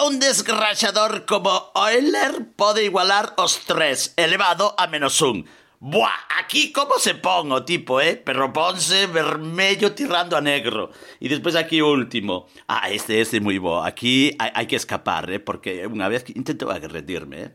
[0.00, 5.44] Un desgraxador como Euler pode igualar os tres, elevado a menos un.
[5.82, 8.16] Buah, aquí como se pon o tipo, eh?
[8.16, 10.92] Pero ponse vermello tirando a negro.
[11.16, 12.52] E despois aquí último.
[12.68, 13.80] Ah, este, este moi bo.
[13.80, 15.40] Aquí hai, hai que escapar, eh?
[15.40, 17.50] Porque unha vez que intento agredirme, eh?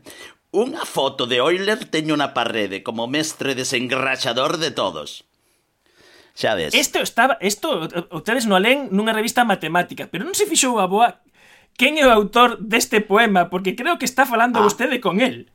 [0.54, 5.26] Unha foto de Euler teño na parrede como mestre desengraxador de todos.
[6.36, 6.76] Xa ves.
[6.76, 11.24] Isto estaba, isto ustedes no len nunha revista matemática, pero non se fixou a boa
[11.76, 14.64] quen é o autor deste poema, porque creo que está falando ah.
[14.64, 15.48] vostede con el.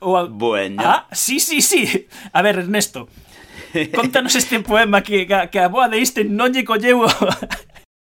[0.00, 0.26] O a...
[0.26, 0.82] Bueno.
[0.82, 2.06] Ah, sí, sí, sí.
[2.32, 3.08] A ver, Ernesto,
[3.94, 7.06] contanos este poema que, que a boa de Einstein non lle colleu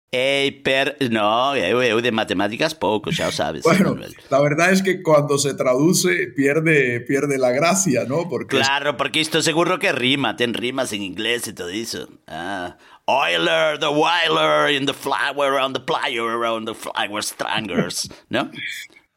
[0.09, 0.95] Ei, per...
[1.11, 3.63] No, eu, eu de matemáticas pouco, xa o sabes.
[3.63, 4.15] Bueno, Manuel.
[4.29, 8.29] la verdad es que cuando se traduce pierde, pierde la gracia, ¿no?
[8.29, 12.07] Porque Claro, porque isto seguro que rima, ten rimas en inglés e todo iso.
[12.25, 12.77] Ah.
[13.05, 18.49] Euler, the Weiler, in the flower, on the plier, around the flower strangers, ¿no?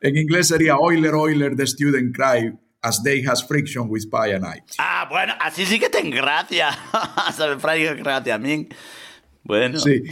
[0.00, 2.50] en inglés sería Euler, Euler, the student cry,
[2.82, 4.60] as they has friction with pi and I.
[4.78, 6.70] Ah, bueno, así sí que ten gracia.
[7.36, 8.68] Sabe, frai gracia a min.
[9.44, 9.78] Bueno.
[9.78, 10.02] Sí.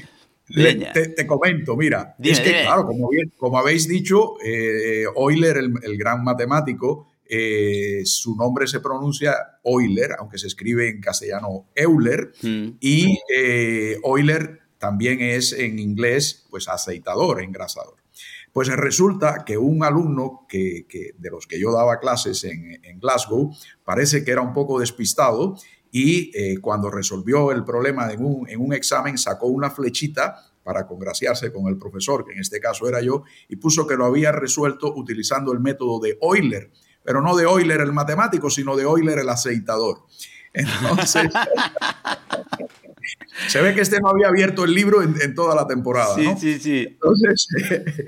[0.48, 0.92] Le- Leña.
[0.92, 2.62] te, te comento, mira, Dime, es que dime.
[2.62, 8.66] claro, como, bien, como habéis dicho, eh, Euler, el, el gran matemático, eh, su nombre
[8.66, 12.68] se pronuncia Euler, aunque se escribe en castellano Euler, Mm.
[12.80, 17.96] y eh, Euler también es en inglés, pues aceitador, engrasador.
[18.52, 22.98] Pues resulta que un alumno que, que- de los que yo daba clases en, en
[22.98, 25.56] Glasgow parece que era un poco despistado
[25.90, 30.87] y eh, cuando resolvió el problema en un, en un examen sacó una flechita para
[30.87, 34.33] congraciarse con el profesor, que en este caso era yo, y puso que lo había
[34.33, 36.70] resuelto utilizando el método de Euler,
[37.03, 40.01] pero no de Euler el matemático, sino de Euler el aceitador.
[40.53, 41.31] Entonces,
[43.48, 46.14] se ve que este no había abierto el libro en, en toda la temporada.
[46.14, 46.38] Sí, ¿no?
[46.38, 46.87] sí, sí.
[46.87, 47.48] Entonces,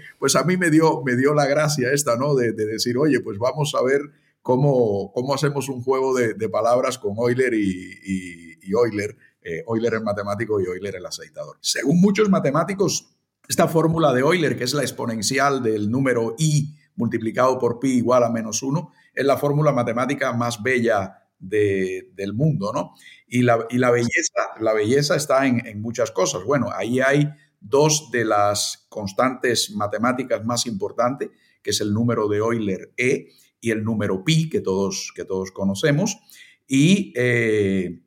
[0.19, 2.35] pues a mí me dio, me dio la gracia esta, ¿no?
[2.35, 4.03] De, de decir, oye, pues vamos a ver
[4.43, 10.03] cómo, cómo hacemos un juego de, palabras con Euler y, y, Euler, eh, Euler el
[10.03, 11.57] matemático y Euler el aceitador.
[11.61, 13.17] Según muchos matemáticos,
[13.49, 18.25] esta fórmula de Euler, que es la exponencial del número i multiplicado por pi igual
[18.25, 22.93] a menos uno, es la fórmula matemática más bella de- del mundo, ¿no?
[23.27, 26.45] Y la, y la belleza, la belleza está en, en muchas cosas.
[26.45, 27.29] Bueno, ahí hay
[27.61, 31.31] dos de las constantes matemáticas más importantes,
[31.63, 33.29] que es el número de Euler E
[33.61, 36.19] y el número pi, que todos, que todos conocemos,
[36.67, 38.01] y, eh,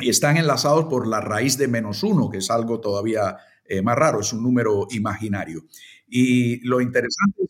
[0.00, 3.96] y están enlazados por la raíz de menos uno, que es algo todavía eh, más
[3.96, 5.64] raro, es un número imaginario.
[6.08, 7.48] Y lo interesante,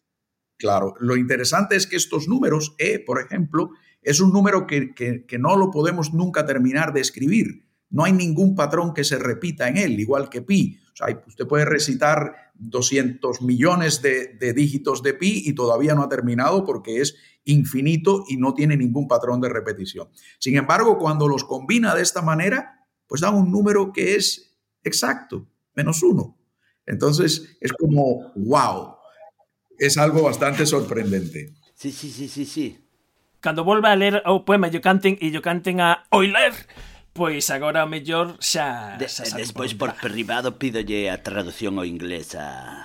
[0.56, 3.70] claro, lo interesante es que estos números, E, por ejemplo,
[4.02, 7.66] es un número que, que, que no lo podemos nunca terminar de escribir.
[7.90, 10.78] No hay ningún patrón que se repita en él, igual que pi.
[10.92, 16.03] O sea, usted puede recitar 200 millones de, de, dígitos de pi y todavía no
[16.03, 20.09] ha terminado porque es infinito y no tiene ningún patrón de repetición.
[20.38, 25.47] Sin embargo, cuando los combina de esta manera, pues da un número que es exacto,
[25.75, 26.37] menos uno.
[26.87, 28.97] Entonces es como, wow,
[29.79, 31.55] es algo bastante sorprendente.
[31.75, 32.79] Sí, sí, sí, sí, sí.
[33.40, 36.53] Cando volva a ler o poema yo canten e yo canten a Euler,
[37.16, 39.00] pois agora mellor xa...
[39.00, 42.85] De, xa despois por privado pídolle a traducción ao inglés a,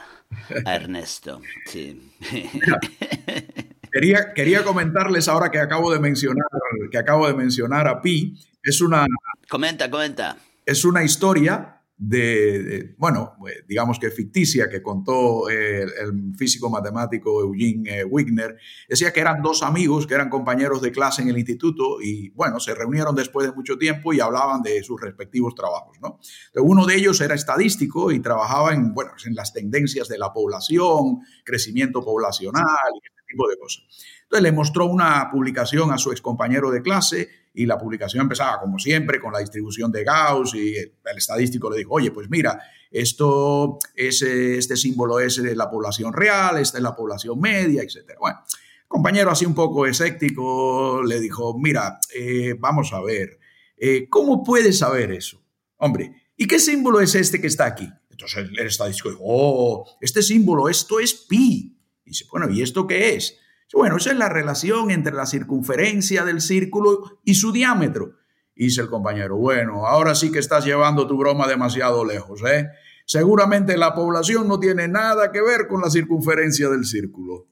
[0.65, 1.43] a Ernesto.
[1.67, 1.99] Sí.
[3.91, 6.47] quería, quería comentarles ahora que acabo de mencionar
[6.89, 9.05] que acabo de mencionar a Pi, es una
[9.51, 10.37] Comenta, comenta.
[10.65, 17.41] Es una historia de, bueno, eh, digamos que ficticia que contó eh, el físico matemático
[17.41, 18.57] Eugene eh, Wigner,
[18.89, 22.59] decía que eran dos amigos que eran compañeros de clase en el instituto y, bueno,
[22.59, 26.17] se reunieron después de mucho tiempo y hablaban de sus respectivos trabajos, ¿no?
[26.47, 30.33] Entonces, uno de ellos era estadístico y trabajaba en, bueno, en las tendencias de la
[30.33, 33.83] población, crecimiento poblacional y este tipo de cosas.
[34.23, 38.79] Entonces le mostró una publicación a su excompañero de clase y la publicación empezaba, como
[38.79, 42.59] siempre, con la distribución de Gauss y el estadístico le dijo, oye, pues mira,
[42.89, 48.13] esto es, este símbolo es la población real, esta es la población media, etc.
[48.19, 48.39] Bueno,
[48.87, 53.39] compañero así un poco escéptico le dijo, mira, eh, vamos a ver,
[53.77, 55.41] eh, ¿cómo puedes saber eso?
[55.77, 57.89] Hombre, ¿y qué símbolo es este que está aquí?
[58.09, 61.77] Entonces el estadístico dijo, oh, este símbolo, esto es pi.
[62.05, 63.37] Y dice, bueno, ¿y esto qué es?
[63.73, 68.15] Bueno, esa es la relación entre la circunferencia del círculo y su diámetro.
[68.55, 72.69] Dice el compañero, bueno, ahora sí que estás llevando tu broma demasiado lejos, ¿eh?
[73.05, 77.47] Seguramente la población no tiene nada que ver con la circunferencia del círculo.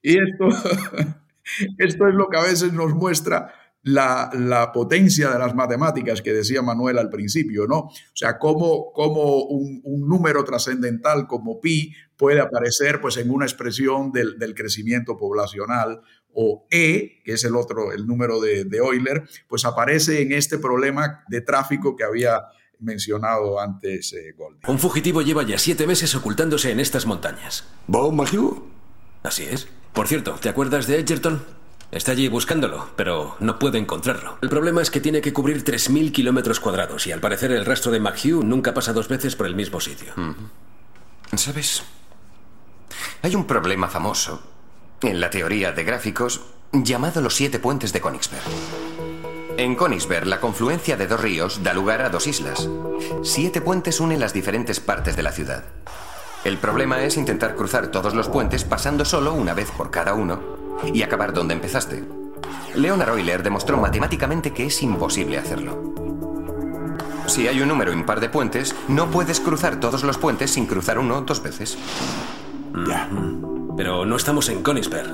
[0.00, 0.48] Y esto,
[1.78, 6.62] esto es lo que a veces nos muestra la, potencia de las matemáticas que decía
[6.62, 7.78] Manuel al principio, ¿no?
[7.78, 13.44] O sea, cómo, cómo un, un, número trascendental como pi puede aparecer pues, en una
[13.44, 16.00] expresión del, del, crecimiento poblacional
[16.32, 20.58] o E, que es el otro, el número de, de Euler, pues aparece en este
[20.58, 22.42] problema de tráfico que había
[22.80, 24.60] mencionado antes eh, Goldie.
[24.66, 27.64] Un fugitivo lleva ya siete meses ocultándose en estas montañas.
[27.86, 28.64] ¿Bon Magiu?
[29.22, 29.68] Así es.
[29.92, 31.42] Por cierto, ¿te acuerdas de Edgerton?
[31.90, 34.38] Está allí buscándolo, pero no puede encontrarlo.
[34.42, 37.92] El problema es que tiene que cubrir 3.000 kilómetros cuadrados y al parecer el rastro
[37.92, 40.12] de McHugh nunca pasa dos veces por el mismo sitio.
[41.36, 41.84] ¿Sabes?
[43.22, 44.42] Hay un problema famoso
[45.02, 48.42] en la teoría de gráficos llamado los siete puentes de Königsberg.
[49.56, 52.68] En Königsberg, la confluencia de dos ríos da lugar a dos islas.
[53.22, 55.64] Siete puentes unen las diferentes partes de la ciudad.
[56.44, 60.40] El problema es intentar cruzar todos los puentes pasando solo una vez por cada uno
[60.92, 62.04] y acabar donde empezaste.
[62.74, 65.94] Leonard Euler demostró matemáticamente que es imposible hacerlo.
[67.26, 70.98] Si hay un número impar de puentes, no puedes cruzar todos los puentes sin cruzar
[70.98, 71.78] uno dos veces.
[72.88, 73.08] Ya.
[73.76, 75.12] Pero no estamos en Königsberg.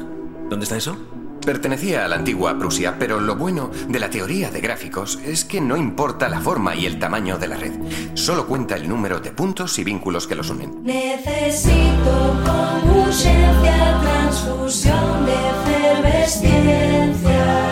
[0.49, 0.96] ¿Dónde está eso?
[1.44, 5.61] Pertenecía a la antigua Prusia, pero lo bueno de la teoría de gráficos es que
[5.61, 7.73] no importa la forma y el tamaño de la red,
[8.14, 10.83] solo cuenta el número de puntos y vínculos que los unen.
[10.83, 17.70] Necesito con urgencia transfusión de efervesciencia.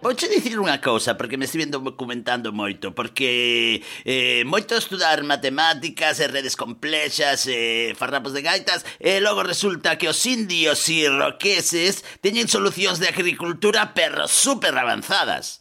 [0.00, 6.26] Vouche dicir unha cousa, porque me estive documentando moito, porque eh, moito estudar matemáticas e
[6.26, 12.00] redes complexas e eh, farrapos de gaitas, e logo resulta que os indios e roqueses
[12.24, 15.60] teñen solucións de agricultura pero super avanzadas.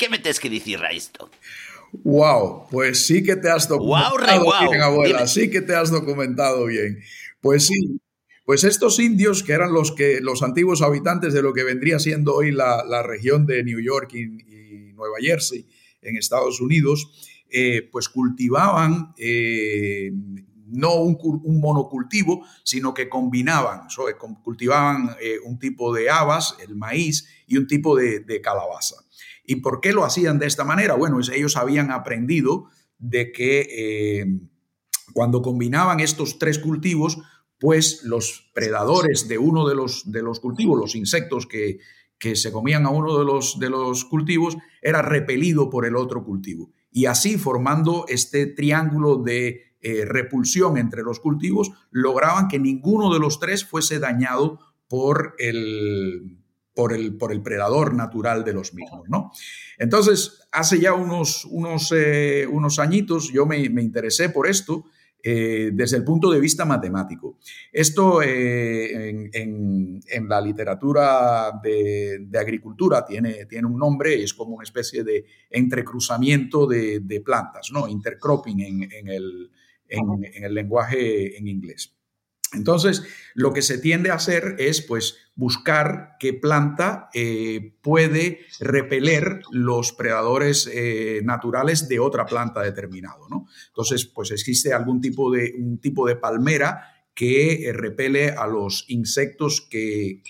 [0.00, 1.28] Que me tes que dicir a isto?
[2.04, 4.70] Wow, pues pois sí que te has documentado wow, re, wow.
[4.72, 5.28] bien, abuela, Dime.
[5.28, 7.04] sí que te has documentado bien.
[7.40, 8.00] Pues sí,
[8.46, 12.34] pues estos indios, que eran los, que, los antiguos habitantes de lo que vendría siendo
[12.34, 15.68] hoy la, la región de New York y, Nueva Jersey
[16.00, 17.10] en Estados Unidos,
[17.50, 20.10] eh, pues cultivaban eh,
[20.68, 24.04] no un, monocultivo, sino que combinaban, so,
[24.42, 28.96] cultivaban eh, un tipo de habas, el maíz, y un tipo de, calabaza.
[29.44, 30.94] ¿Y por qué lo hacían de esta manera?
[30.94, 34.26] Bueno, ellos habían aprendido de que eh,
[35.12, 37.18] cuando combinaban estos tres cultivos,
[37.58, 41.78] pues los predadores de uno de los, de los cultivos, los insectos que,
[42.18, 46.24] que se comían a uno de los, de los cultivos, era repelido por el otro
[46.24, 46.70] cultivo.
[46.90, 53.20] Y así, formando este triángulo de eh, repulsión entre los cultivos, lograban que ninguno de
[53.20, 56.38] los tres fuese dañado por el,
[56.74, 59.30] por el, por el predador natural de los mismos, ¿no?
[59.78, 64.84] Entonces, hace ya unos, unos, eh, unos añitos yo me, me interesé por esto
[65.28, 67.38] eh, desde el punto de vista matemático.
[67.72, 74.22] Esto eh, en, en- en la literatura de, de agricultura tiene, tiene un nombre y
[74.22, 77.88] es como una especie de entrecruzamiento de, de plantas, ¿no?
[77.88, 79.50] Intercropping en, el,
[79.88, 81.95] en el lenguaje en inglés.
[82.56, 83.04] Entonces,
[83.34, 89.92] lo que se tiende a hacer es, pues, buscar qué planta eh, puede repeler los
[89.92, 93.46] predadores eh, naturales de otra planta determinado, ¿no?
[93.68, 98.86] Entonces, pues existe algún tipo de, un tipo de palmera que eh, repele a los
[98.88, 100.22] insectos que,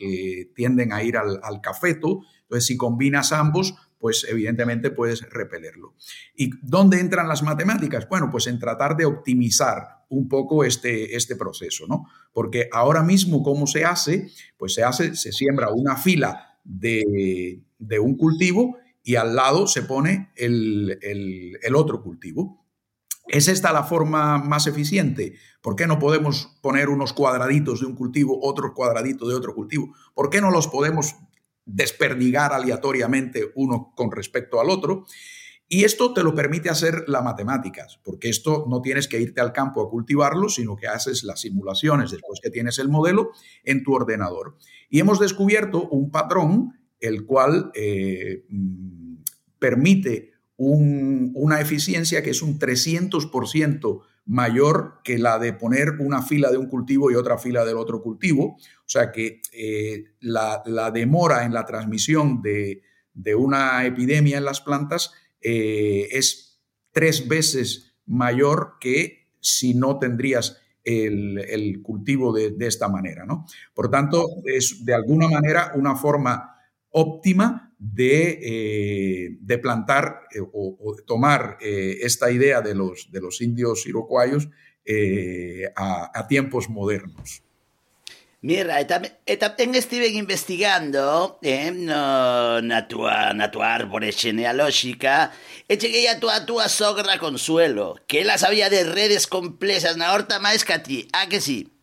[0.55, 2.23] tienden a ir al, al cafeto.
[2.43, 5.95] Entonces, si combinas ambos, pues evidentemente puedes repelerlo.
[6.35, 8.09] ¿Y dónde entran las matemáticas?
[8.09, 12.07] Bueno, pues en tratar de optimizar un poco este, este proceso, ¿no?
[12.33, 14.31] Porque ahora mismo, ¿cómo se hace?
[14.57, 19.83] Pues se hace, se siembra una fila de, de un cultivo y al lado se
[19.83, 22.65] pone el, el- el otro cultivo.
[23.29, 25.35] ¿Es esta la forma más eficiente?
[25.61, 29.93] ¿Por qué no podemos poner unos cuadraditos de un cultivo, otros cuadraditos de otro cultivo?
[30.15, 31.17] ¿Por qué no los podemos
[31.65, 35.07] desperdigar aleatoriamente uno con respecto al otro?
[35.69, 39.53] Y esto te lo permite hacer las matemáticas, porque esto no tienes que irte al
[39.53, 43.31] campo a cultivarlo, sino que haces las simulaciones después que tienes el modelo
[43.65, 44.57] en tu ordenador.
[44.89, 49.17] Y hemos descubierto un patrón el cual eh, mm,
[49.59, 56.51] permite un- una eficiencia que es un 300% mayor que la de poner una fila
[56.51, 58.55] de un cultivo y otra fila del otro cultivo.
[58.57, 62.83] O sea que eh, la, la demora en la transmisión de
[63.35, 65.13] una epidemia en las plantas
[65.49, 73.25] eh, es tres veces mayor que si no tendrías el, cultivo de, esta manera.
[73.25, 73.47] ¿no?
[73.73, 76.57] Por tanto, es de alguna manera una forma
[76.91, 83.87] óptima de, eh, de plantar eh, o, tomar esta idea de los, de los indios
[85.77, 87.46] a, a tiempos modernos.
[88.47, 95.35] Mira, e tamén, e tamén estiven investigando eh, no, na, tua, na tua árbore genealóxica
[95.67, 100.15] e cheguei a tua, a tua sogra Consuelo, que ela sabía de redes complexas na
[100.15, 101.75] horta que a ti, a que sí?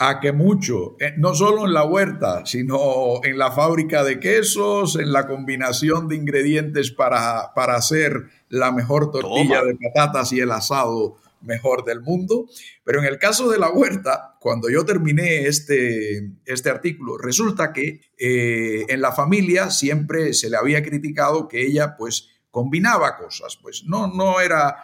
[0.00, 4.96] A que mucho, eh, no solo en la huerta, sino en la fábrica de quesos,
[4.96, 9.68] en la combinación de ingredientes para, para hacer la mejor tortilla Toma.
[9.68, 12.46] de patatas y el asado mejor del mundo.
[12.84, 18.00] Pero en el caso de la huerta, cuando yo terminé este, este artículo, resulta que
[18.18, 23.84] eh, en la familia siempre se le había criticado que ella pues combinaba cosas, pues
[23.84, 24.76] no, no era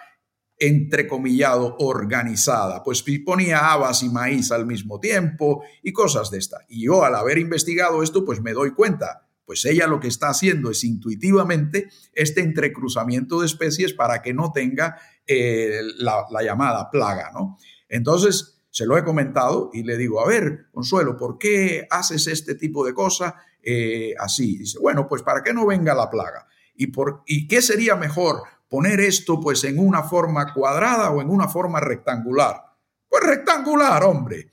[0.59, 6.59] entrecomillado, organizada, pues ponía habas y maíz al mismo tiempo y cosas de esta.
[6.69, 10.29] Y yo al haber investigado esto, pues me doy cuenta, pues ella lo que está
[10.29, 14.97] haciendo es intuitivamente este entrecruzamiento de especies para que no tenga
[15.27, 17.59] eh, la, la llamada plaga, ¿no?
[17.89, 22.57] Entonces, se lo he comentado y le digo, a ver, Consuelo, ¿por qué haces este
[22.57, 24.59] tipo de cosa eh, así?
[24.59, 26.49] Dice, bueno, pues para que no venga la plaga.
[26.75, 28.43] ¿Y, por, ¿Y qué sería mejor?
[28.69, 32.63] ¿Poner esto pues en una forma cuadrada o en una forma rectangular?
[33.09, 34.51] Pues rectangular, hombre.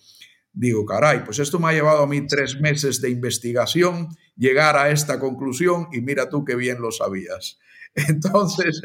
[0.54, 4.92] Digo, caray, pues esto me ha llevado a mí tres meses de investigación llegar a
[4.92, 7.58] esta conclusión y mira tú qué bien lo sabías.
[8.08, 8.82] Entonces,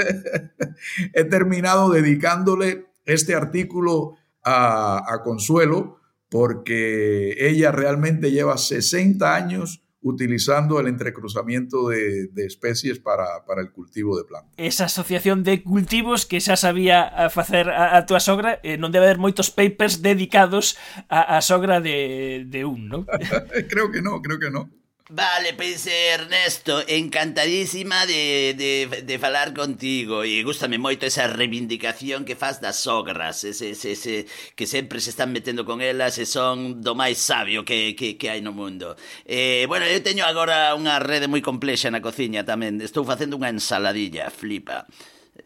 [1.13, 10.79] he terminado dedicándole este artículo a, a, Consuelo porque ella realmente lleva 60 años utilizando
[10.79, 14.53] el entrecruzamiento de, de especies para, para, el cultivo de plantas.
[14.57, 19.11] Esa asociación de cultivos que xa sabía facer a, a tua sogra, eh, non debe
[19.11, 20.79] haber moitos papers dedicados
[21.11, 23.03] a, a sogra de, de un, non?
[23.71, 24.71] creo que no, creo que no.
[25.09, 30.27] Vale, pois Ernesto, encantadísima de, de, de falar contigo.
[30.27, 34.27] E gustame moito esa reivindicación que faz das sogras ese, ese, ese,
[34.59, 38.35] Que sempre se están metendo con elas e son do máis sabio que, que, que
[38.35, 38.99] hai no mundo.
[39.23, 42.83] Eh, Bueno, eu teño agora unha rede moi complexa na cociña tamén.
[42.83, 44.91] Estou facendo unha ensaladilla, flipa.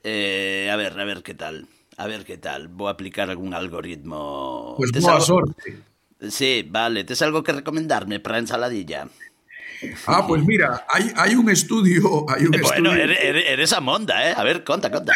[0.01, 1.69] Eh, A ver, a ver que tal
[2.01, 4.73] A ver que tal, vou aplicar algún algoritmo.
[4.81, 5.29] Pois pues boa algo...
[5.29, 5.85] sorte.
[6.33, 9.09] Sí, vale, tes algo que recomendarme para ensaladilla?
[10.07, 12.29] Ah, pues mira, hay, hay un estudio.
[12.29, 14.35] Hay un bueno, estudio, eres, eres Amonda, ¿eh?
[14.37, 15.15] A ver, conta, conta.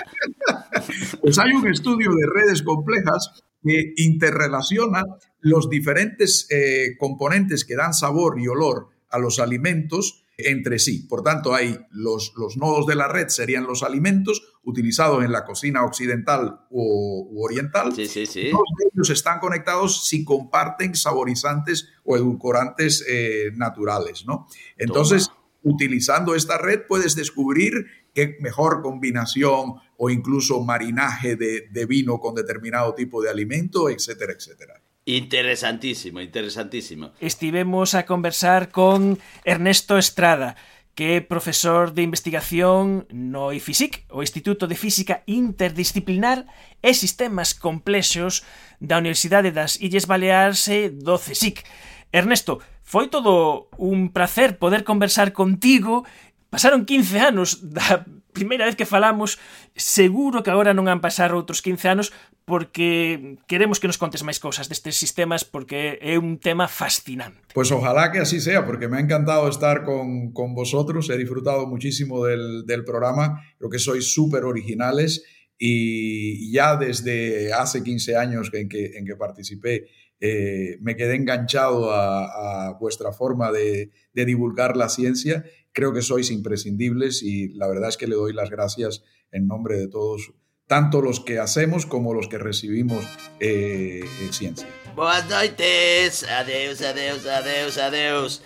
[1.20, 5.04] pues hay un estudio de redes complejas que interrelaciona
[5.40, 11.06] los diferentes eh, componentes que dan sabor y olor a los alimentos entre sí.
[11.08, 15.44] Por tanto, hay los, los, nodos de la red serían los alimentos utilizados en la
[15.44, 17.94] cocina occidental o u oriental.
[17.94, 18.50] Sí, sí, sí.
[18.50, 24.46] Todos ellos están conectados si comparten saborizantes o edulcorantes eh, naturales, ¿no?
[24.76, 25.30] Entonces,
[25.62, 32.34] utilizando esta red puedes descubrir qué mejor combinación o incluso marinaje de, de vino con
[32.34, 34.80] determinado tipo de alimento, etcétera, etcétera.
[35.06, 37.12] Interesantísimo, interesantísimo.
[37.20, 40.56] Estivemos a conversar con Ernesto Estrada,
[40.94, 46.46] que é profesor de investigación no IFISIC, o Instituto de Física Interdisciplinar
[46.82, 48.46] e Sistemas Complexos
[48.78, 51.66] da Universidade das Illes Baleares e do CSIC.
[52.14, 56.06] Ernesto, foi todo un placer poder conversar contigo
[56.54, 59.38] Pasaron 15 anos da primeira vez que falamos,
[59.78, 62.10] seguro que agora non han pasar outros 15 anos
[62.44, 67.40] porque queremos que nos contes máis cousas destes sistemas porque é un tema fascinante.
[67.54, 71.64] Pues ojalá que así sea, porque me ha encantado estar con, con vosotros, he disfrutado
[71.70, 75.24] muchísimo del, del programa, creo que sois súper originales
[75.56, 79.86] y ya desde hace 15 años en que, en que participé
[80.20, 86.00] eh, me quedé enganchado a, a vuestra forma de, de divulgar la ciencia creo que
[86.00, 90.32] sois imprescindibles y la verdad es que le doy las gracias en nombre de todos,
[90.66, 93.04] tanto los que hacemos como los que recibimos
[93.40, 94.68] eh, ciencia.
[94.94, 96.22] Boas noites.
[96.22, 98.42] Adeus, adeus, adeus, adeus.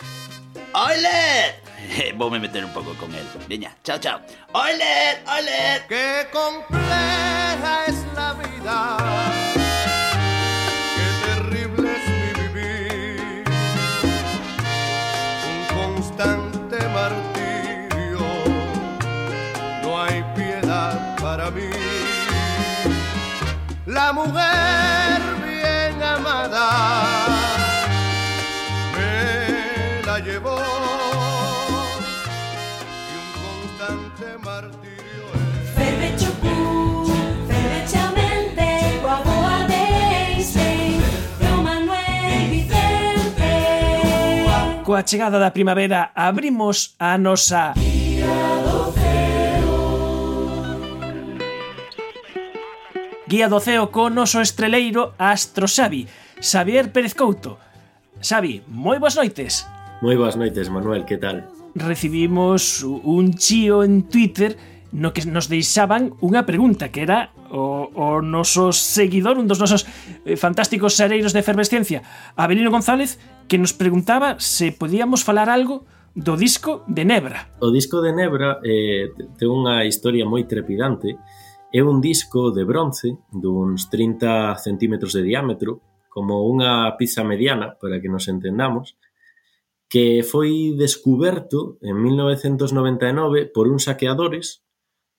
[0.75, 1.55] ¡Oiler!
[2.17, 3.27] Voume meter un pouco con él.
[3.49, 4.21] Veña, chao, chao.
[4.53, 5.23] ¡Oiler!
[5.27, 5.83] ¡Oiler!
[5.89, 9.38] Qué compleja es la vida.
[24.09, 26.67] la mujer bien amada
[28.97, 30.59] me la llevó
[33.05, 35.69] y un constante martirio es.
[35.77, 36.57] Ferme txuku,
[37.51, 38.69] boa txamente,
[39.03, 41.05] guaboa deixen,
[41.41, 43.53] do Manuel Vicente.
[44.85, 47.75] Coa chegada da primavera abrimos a nosa...
[53.29, 56.09] Guía do Ceo co noso estreleiro Astro Xavi,
[56.41, 57.61] Xavier Pérez Couto.
[58.25, 59.69] Xavi, moi boas noites.
[60.01, 61.45] Moi boas noites, Manuel, que tal?
[61.77, 64.57] Recibimos un chío en Twitter
[64.97, 69.85] no que nos deixaban unha pregunta que era o, o noso seguidor, un dos nosos
[70.25, 72.01] eh, fantásticos xareiros de efervescencia,
[72.33, 75.85] Avelino González, que nos preguntaba se podíamos falar algo
[76.17, 77.53] do disco de Nebra.
[77.61, 81.21] O disco de Nebra eh, ten unha historia moi trepidante,
[81.71, 88.01] É un disco de bronce duns 30 centímetros de diámetro, como unha pizza mediana, para
[88.01, 88.97] que nos entendamos,
[89.93, 94.65] que foi descuberto en 1999 por uns saqueadores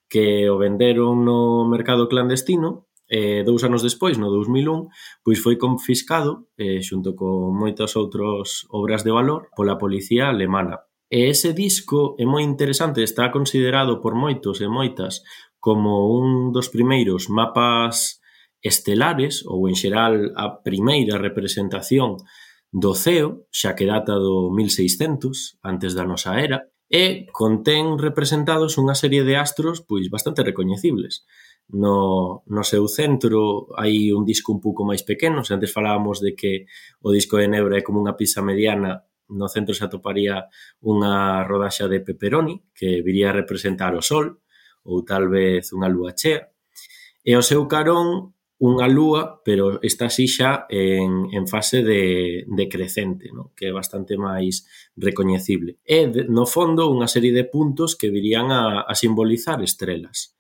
[0.09, 4.89] que o venderon no mercado clandestino e dous anos despois, no 2001,
[5.21, 10.81] pois foi confiscado eh, xunto con moitas outras obras de valor pola policía alemana.
[11.09, 15.25] E ese disco é moi interesante, está considerado por moitos e moitas
[15.59, 18.19] como un dos primeiros mapas
[18.61, 22.19] estelares ou en xeral a primeira representación
[22.71, 28.97] do ceo, xa que data do 1600, antes da nosa era, e contén representados unha
[28.97, 31.23] serie de astros pois bastante recoñecibles.
[31.69, 36.33] No, no seu centro hai un disco un pouco máis pequeno, se antes falábamos de
[36.33, 36.65] que
[37.05, 40.49] o disco de Nebra é como unha pizza mediana no centro se atoparía
[40.81, 44.41] unha rodaxa de pepperoni que viría a representar o sol,
[44.83, 46.51] ou tal vez unha lúa chea.
[47.25, 52.65] E o seu carón, unha lúa, pero está así xa en, en fase de, de
[52.67, 53.55] crecente, no?
[53.55, 54.67] que é bastante máis
[54.99, 55.79] recoñecible.
[55.87, 60.39] E, de, no fondo, unha serie de puntos que virían a, a simbolizar estrelas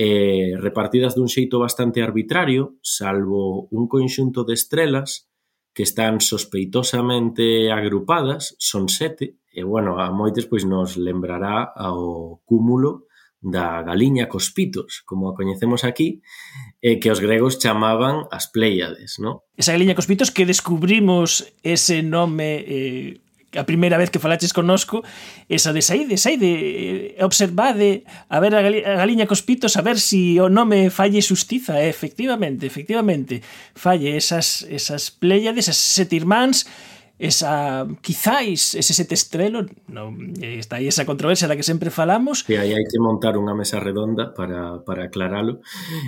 [0.00, 5.28] eh, repartidas dun xeito bastante arbitrario, salvo un conxunto de estrelas
[5.76, 13.09] que están sospeitosamente agrupadas, son sete, e, bueno, a moites pois nos lembrará ao cúmulo
[13.40, 16.20] da galiña cos pitos, como a coñecemos aquí,
[16.84, 19.40] eh, que os gregos chamaban as Pléiades, non?
[19.56, 23.24] Esa galiña cos pitos que descubrimos ese nome eh,
[23.56, 25.02] a primeira vez que falaches connosco,
[25.48, 29.82] esa de saíde, saíde, eh, observade, a ver a, gali, a galiña cos pitos, a
[29.82, 33.42] ver si o nome falle xustiza, eh, efectivamente, efectivamente,
[33.74, 36.68] falle esas, esas Pléiades, esas sete irmáns,
[37.20, 40.08] esa quizáis ese setestrelo no,
[40.40, 42.48] eh, está aí esa controversia da que sempre falamos.
[42.48, 45.60] E aí hai que montar unha mesa redonda para, para aclaralo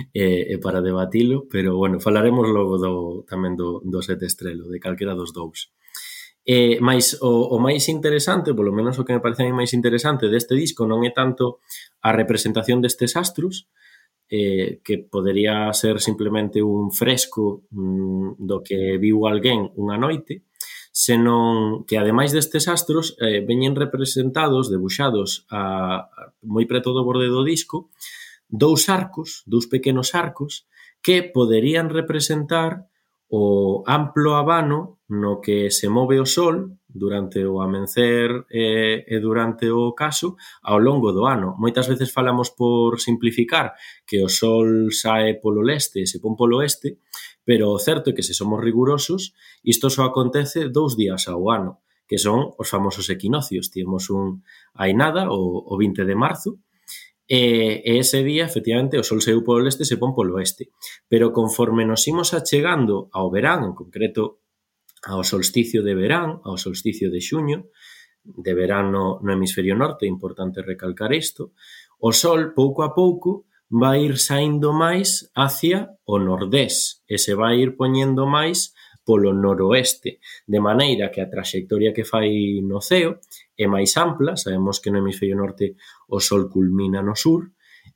[0.09, 2.93] e, e para debatilo pero bueno, falaremos logo do,
[3.29, 5.69] tamén do, do setestrelo de calquera dos dous.
[6.43, 9.71] Eh, mais o, o máis interesante, polo menos o que me parece a mí máis
[9.71, 11.61] interesante deste disco non é tanto
[12.01, 13.69] a representación destes astros,
[14.27, 20.43] eh, que podería ser simplemente un fresco mm, do que viu alguén unha noite,
[20.93, 27.33] senón que ademais destes astros eh, veñen representados, debuxados a, a moi preto do borde
[27.33, 27.89] do disco,
[28.45, 30.69] dous arcos, dous pequenos arcos,
[31.01, 32.85] que poderían representar
[33.25, 39.69] o amplo abano no que se move o sol durante o amencer e, e durante
[39.69, 41.53] o caso ao longo do ano.
[41.57, 46.65] Moitas veces falamos por simplificar que o sol sae polo leste e se pon polo
[46.65, 46.97] oeste,
[47.45, 51.85] pero o certo é que se somos rigurosos, isto só acontece dous días ao ano,
[52.09, 53.69] que son os famosos equinocios.
[53.69, 54.41] Temos un
[54.73, 56.57] ainada o, o 20 de marzo,
[57.23, 60.75] E, e ese día, efectivamente, o sol saiu polo leste e se pon polo oeste.
[61.07, 64.42] Pero conforme nos imos achegando ao verán, en concreto
[65.05, 67.67] ao solsticio de verán, ao solsticio de xuño,
[68.23, 71.51] de verán no, no hemisferio norte, é importante recalcar isto,
[71.99, 77.59] o sol pouco a pouco vai ir saindo máis hacia o nordés e se vai
[77.59, 78.71] ir poñendo máis
[79.03, 83.19] polo noroeste, de maneira que a traxectoria que fai no ceo
[83.57, 85.75] é máis ampla, sabemos que no hemisferio norte
[86.07, 87.51] o sol culmina no sur,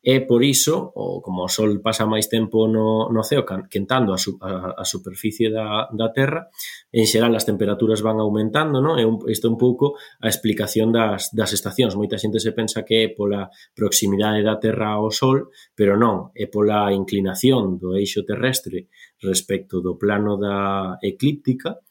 [0.08, 4.18] e por iso, o, como o Sol pasa máis tempo no, no ceo quentando a,
[4.18, 6.48] su, a, a superficie da, da Terra,
[6.96, 8.96] en xeral as temperaturas van aumentando, non?
[8.96, 12.00] E un, isto é un pouco a explicación das, das estacións.
[12.00, 16.48] Moita xente se pensa que é pola proximidade da Terra ao Sol, pero non, é
[16.48, 18.88] pola inclinación do eixo terrestre
[19.20, 21.84] respecto do plano da eclíptica,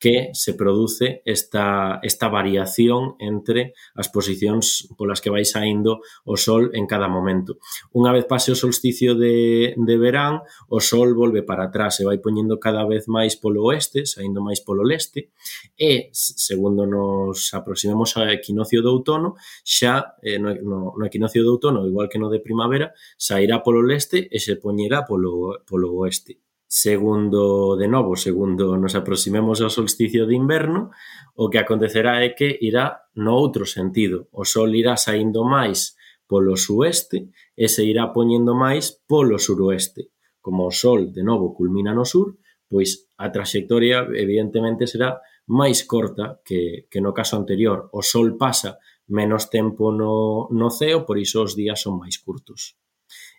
[0.00, 6.72] que se produce esta, esta variación entre as posicións polas que vai saindo o sol
[6.72, 7.60] en cada momento.
[7.92, 10.40] Unha vez pase o solsticio de, de verán,
[10.72, 14.64] o sol volve para atrás e vai poñendo cada vez máis polo oeste, saindo máis
[14.64, 15.36] polo leste,
[15.76, 21.60] e, segundo nos aproximamos ao equinoccio do outono, xa eh, no, no, no equinoccio do
[21.60, 26.40] outono, igual que no de primavera, sairá polo leste e se poñerá polo, polo oeste
[26.70, 30.94] segundo, de novo, segundo nos aproximemos ao solsticio de inverno,
[31.34, 34.30] o que acontecerá é que irá no outro sentido.
[34.30, 35.98] O sol irá saindo máis
[36.30, 40.14] polo sueste e se irá poñendo máis polo suroeste.
[40.38, 42.38] Como o sol, de novo, culmina no sur,
[42.70, 45.18] pois a traxectoria evidentemente será
[45.50, 47.90] máis corta que, que no caso anterior.
[47.90, 48.78] O sol pasa
[49.10, 52.78] menos tempo no, no ceo, por iso os días son máis curtos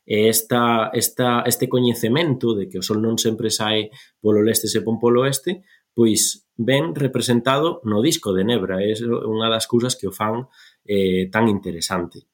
[0.05, 4.81] e esta, esta, este coñecemento de que o sol non sempre sae polo leste e
[4.81, 5.61] pon polo oeste,
[5.93, 8.81] pois ben representado no disco de Nebra.
[8.81, 10.49] É unha das cousas que o fan
[10.85, 12.25] eh, tan interesante.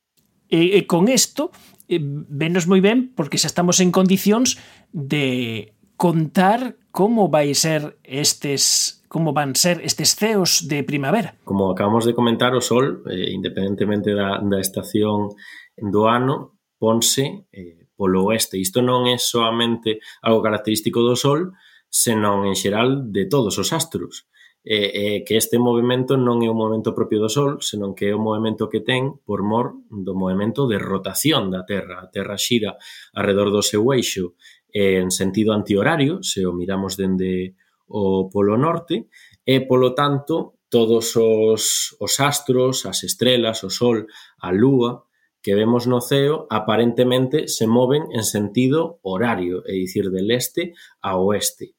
[0.48, 1.52] E, e con isto,
[1.92, 4.56] eh, venos moi ben, porque xa estamos en condicións
[4.92, 11.40] de contar como vai ser estes como van ser estes ceos de primavera.
[11.48, 15.32] Como acabamos de comentar, o sol, eh, independentemente da, da estación
[15.80, 18.62] do ano, ponse eh, polo oeste.
[18.62, 21.58] Isto non é soamente algo característico do Sol,
[21.90, 24.30] senón en xeral de todos os astros.
[24.68, 28.14] E, e que este movimento non é un movimento propio do Sol, senón que é
[28.14, 32.04] un movimento que ten por mor do movimento de rotación da Terra.
[32.04, 32.76] A Terra xira
[33.16, 34.36] alrededor do seu eixo
[34.68, 37.56] eh, en sentido antihorario, se o miramos dende
[37.88, 39.08] o Polo Norte,
[39.48, 44.04] e, polo tanto, todos os, os astros, as estrelas, o Sol,
[44.44, 45.07] a Lúa,
[45.48, 51.16] que vemos no ceo aparentemente se moven en sentido horario, é dicir, del este a
[51.16, 51.72] oeste.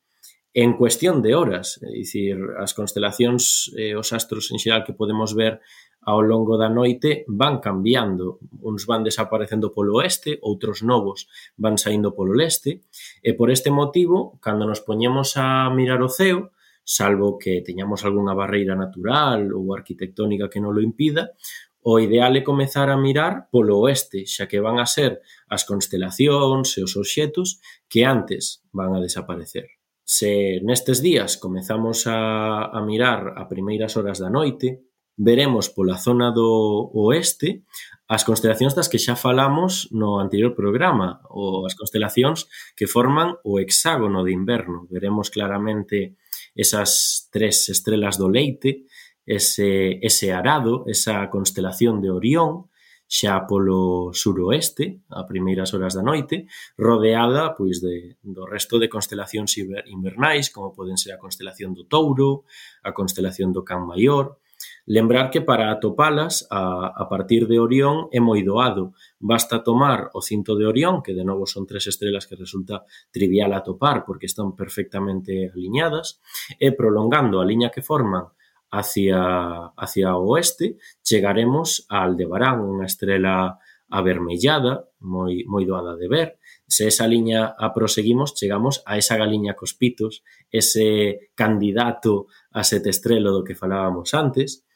[0.57, 5.37] En cuestión de horas, é dicir, as constelacións, eh, os astros en xeral que podemos
[5.37, 5.61] ver
[6.01, 8.41] ao longo da noite van cambiando.
[8.65, 11.29] Uns van desaparecendo polo oeste, outros novos
[11.61, 12.89] van saindo polo leste.
[13.21, 16.57] E por este motivo, cando nos poñemos a mirar o ceo,
[16.89, 21.37] salvo que teñamos algunha barreira natural ou arquitectónica que non lo impida,
[21.83, 26.77] o ideal é comezar a mirar polo oeste, xa que van a ser as constelacións
[26.77, 29.79] e os obxetos que antes van a desaparecer.
[30.03, 36.31] Se nestes días comezamos a, a mirar a primeiras horas da noite, veremos pola zona
[36.31, 37.67] do oeste
[38.09, 43.61] as constelacións das que xa falamos no anterior programa, ou as constelacións que forman o
[43.61, 44.89] hexágono de inverno.
[44.89, 46.17] Veremos claramente
[46.57, 48.89] esas tres estrelas do leite
[49.29, 52.73] ese, ese arado, esa constelación de Orión,
[53.09, 59.57] xa polo suroeste, a primeiras horas da noite, rodeada pois de, do resto de constelacións
[59.89, 62.49] invernais, como poden ser a constelación do Touro,
[62.85, 64.41] a constelación do Can Maior.
[64.89, 68.93] Lembrar que para atopalas a, a partir de Orión é moi doado.
[69.21, 73.53] Basta tomar o cinto de Orión, que de novo son tres estrelas que resulta trivial
[73.53, 76.21] atopar porque están perfectamente aliñadas,
[76.61, 78.37] e prolongando a liña que forman
[78.71, 83.57] hacia, hacia o oeste, chegaremos a Aldebarán, unha estrela
[83.89, 86.29] avermellada, moi, moi doada de ver.
[86.69, 90.21] Se esa liña a proseguimos, chegamos a esa galiña cos pitos,
[90.53, 94.69] ese candidato a sete estrelo do que falábamos antes,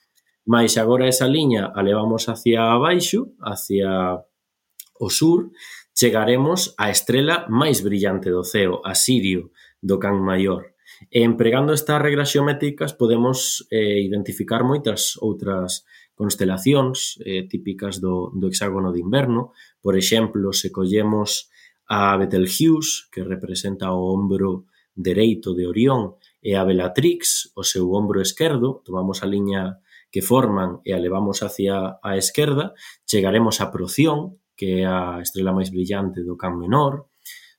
[0.49, 4.25] mais agora esa liña a levamos hacia abaixo, hacia
[4.97, 5.53] o sur,
[5.93, 9.53] chegaremos á estrela máis brillante do ceo, a Sirio,
[9.85, 10.72] do Can Maior
[11.11, 15.85] E empregando estas regras xeométricas podemos eh, identificar moitas outras
[16.15, 19.53] constelacións eh, típicas do, do hexágono de inverno.
[19.81, 21.51] Por exemplo, se collemos
[21.89, 28.19] a Betelgeuse, que representa o ombro dereito de Orión, e a Bellatrix, o seu ombro
[28.19, 29.79] esquerdo, tomamos a liña
[30.11, 32.75] que forman e a levamos hacia a esquerda,
[33.07, 37.09] chegaremos a Proción, que é a estrela máis brillante do Can Menor.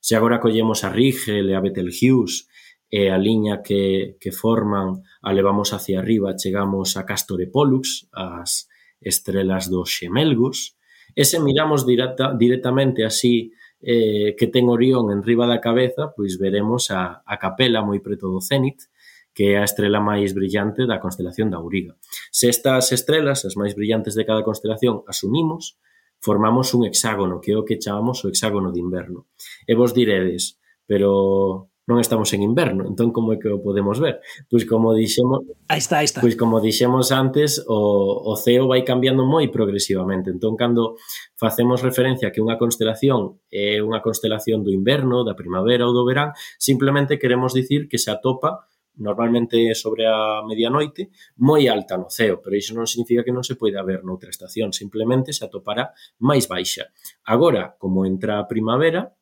[0.04, 2.46] Se agora collemos a Rigel e a Betelgeuse
[2.94, 8.06] e a liña que, que forman a levamos hacia arriba, chegamos a Castor e Pollux,
[8.14, 8.70] as
[9.02, 10.78] estrelas dos xemelgos,
[11.10, 13.50] e se miramos directa, directamente así
[13.82, 18.30] eh, que ten Orión en riba da cabeza, pois veremos a, a capela moi preto
[18.30, 18.86] do cenit,
[19.34, 21.98] que é a estrela máis brillante da constelación da Auriga.
[22.30, 25.82] Se estas estrelas, as máis brillantes de cada constelación, as unimos,
[26.22, 29.26] formamos un hexágono, que é o que chamamos o hexágono de inverno.
[29.66, 34.24] E vos diredes, pero non estamos en inverno, entón como é que o podemos ver?
[34.48, 36.24] Pois como dixemos, aí está, aí está.
[36.24, 40.32] Pois como dixemos antes, o, o ceo vai cambiando moi progresivamente.
[40.32, 40.96] Entón cando
[41.36, 46.08] facemos referencia a que unha constelación é unha constelación do inverno, da primavera ou do
[46.08, 48.64] verán, simplemente queremos dicir que se atopa
[48.96, 51.10] normalmente sobre a medianoite,
[51.42, 54.70] moi alta no ceo, pero iso non significa que non se poida ver noutra estación,
[54.70, 56.94] simplemente se atopará máis baixa.
[57.26, 59.12] Agora, como entra a primavera,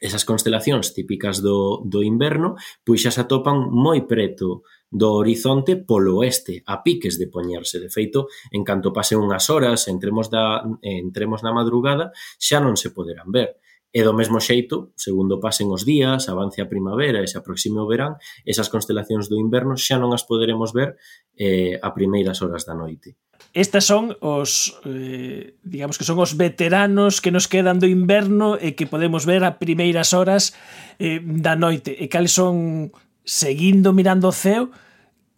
[0.00, 6.22] Esas constelacións típicas do, do inverno pois xa se atopan moi preto do horizonte polo
[6.22, 7.82] oeste, a piques de poñerse.
[7.82, 12.94] De feito, en canto pasen unhas horas, entremos, da, entremos na madrugada, xa non se
[12.94, 13.58] poderán ver.
[13.94, 17.86] E do mesmo xeito, segundo pasen os días, avance a primavera e se aproxime o
[17.86, 20.98] verán, esas constelacións do inverno xa non as poderemos ver
[21.38, 23.14] eh, a primeiras horas da noite.
[23.54, 28.74] Estas son os, eh, digamos que son os veteranos que nos quedan do inverno e
[28.74, 30.58] que podemos ver a primeiras horas
[30.98, 31.94] eh, da noite.
[31.94, 32.90] E cales son,
[33.22, 34.74] seguindo mirando o ceo,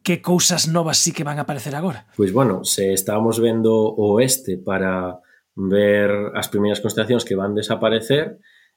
[0.00, 2.08] que cousas novas sí que van a aparecer agora?
[2.16, 5.20] Pois bueno, se estábamos vendo o oeste para
[5.56, 8.36] ver as primeiras constelacións que van desaparecer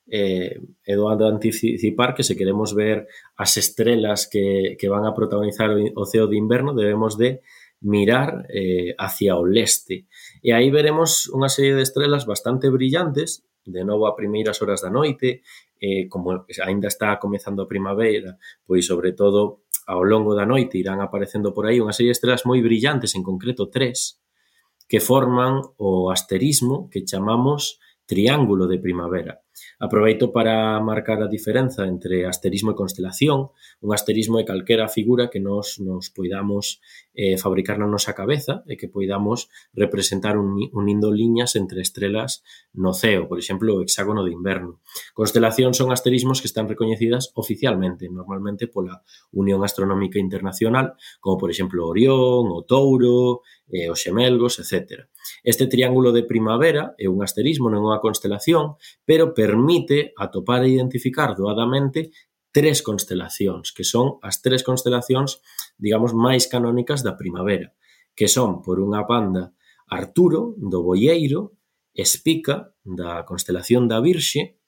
[0.09, 3.07] eh, Eduardo anticipar que se queremos ver
[3.37, 7.41] as estrelas que, que van a protagonizar o ceo de inverno debemos de
[7.81, 10.07] mirar eh, hacia o leste.
[10.43, 14.91] E aí veremos unha serie de estrelas bastante brillantes, de novo a primeiras horas da
[14.91, 15.45] noite,
[15.79, 20.99] eh, como aínda está comezando a primavera, pois sobre todo ao longo da noite irán
[20.99, 24.19] aparecendo por aí unha serie de estrelas moi brillantes, en concreto tres,
[24.89, 29.43] que forman o asterismo que chamamos triángulo de primavera.
[29.79, 33.51] Aproveito para marcar a diferenza entre asterismo e constelación.
[33.79, 36.83] Un asterismo é calquera figura que nos, nos poidamos
[37.15, 42.43] eh, fabricar na nosa cabeza e que poidamos representar un, unindo liñas entre estrelas
[42.73, 44.79] no ceo, por exemplo, o hexágono de inverno.
[45.13, 51.87] Constelación son asterismos que están recoñecidas oficialmente, normalmente pola Unión Astronómica Internacional, como por exemplo
[51.87, 55.07] Orión, o Touro, eh, os Xemelgos, etc.
[55.43, 60.61] Este triángulo de primavera é un asterismo, non é unha constelación, pero per permite atopar
[60.61, 62.13] e identificar doadamente
[62.53, 65.41] tres constelacións, que son as tres constelacións,
[65.81, 67.73] digamos, máis canónicas da primavera,
[68.13, 69.57] que son, por unha banda,
[69.89, 71.57] Arturo, do Boieiro,
[71.97, 74.61] Espica, da constelación da Virxe,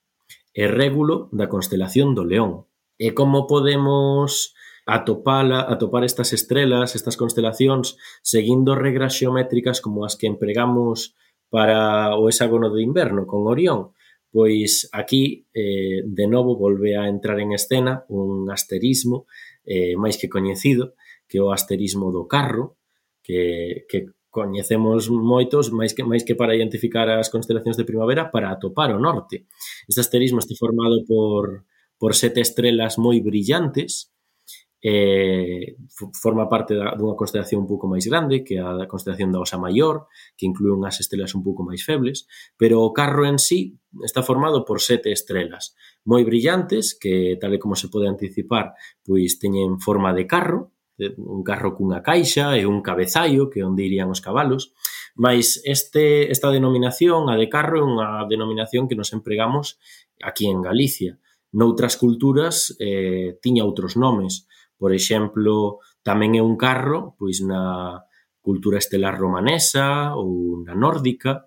[0.52, 2.66] e Régulo, da constelación do León.
[2.98, 4.58] E como podemos
[4.90, 11.14] atopala, atopar estas estrelas, estas constelacións, seguindo regras xeométricas como as que empregamos
[11.54, 13.94] para o hexágono de inverno con Orión,
[14.32, 19.28] Pois aquí, eh, de novo, volve a entrar en escena un asterismo
[19.68, 20.96] eh, máis que coñecido,
[21.28, 22.80] que é o asterismo do carro,
[23.20, 28.50] que, que coñecemos moitos máis que máis que para identificar as constelacións de primavera para
[28.50, 29.46] atopar o norte.
[29.92, 31.68] Este asterismo está formado por
[32.00, 34.10] por sete estrelas moi brillantes
[34.82, 35.78] eh,
[36.14, 39.62] forma parte da, dunha constelación un pouco máis grande que a da constelación da Osa
[39.62, 42.26] Maior que inclúe unhas estrelas un pouco máis febles
[42.58, 47.62] pero o carro en sí está formado por sete estrelas moi brillantes que tal e
[47.62, 48.74] como se pode anticipar
[49.06, 50.74] pois teñen forma de carro
[51.18, 54.74] un carro cunha caixa e un cabezallo que onde irían os cabalos
[55.16, 59.78] mas este, esta denominación a de carro é unha denominación que nos empregamos
[60.24, 61.20] aquí en Galicia.
[61.52, 64.48] Noutras culturas eh, tiña outros nomes
[64.82, 68.02] Por exemplo, tamén é un carro, pois na
[68.42, 71.46] cultura estelar romanesa ou na nórdica,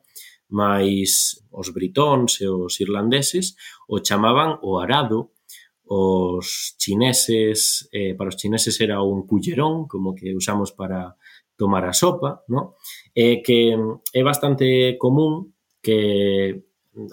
[0.54, 3.58] mais os britóns e os irlandeses
[3.90, 5.34] o chamaban o arado,
[5.82, 11.18] os chineses, eh, para os chineses era un cullerón, como que usamos para
[11.58, 12.78] tomar a sopa, no?
[13.18, 13.74] eh, que
[14.14, 16.62] é bastante común que,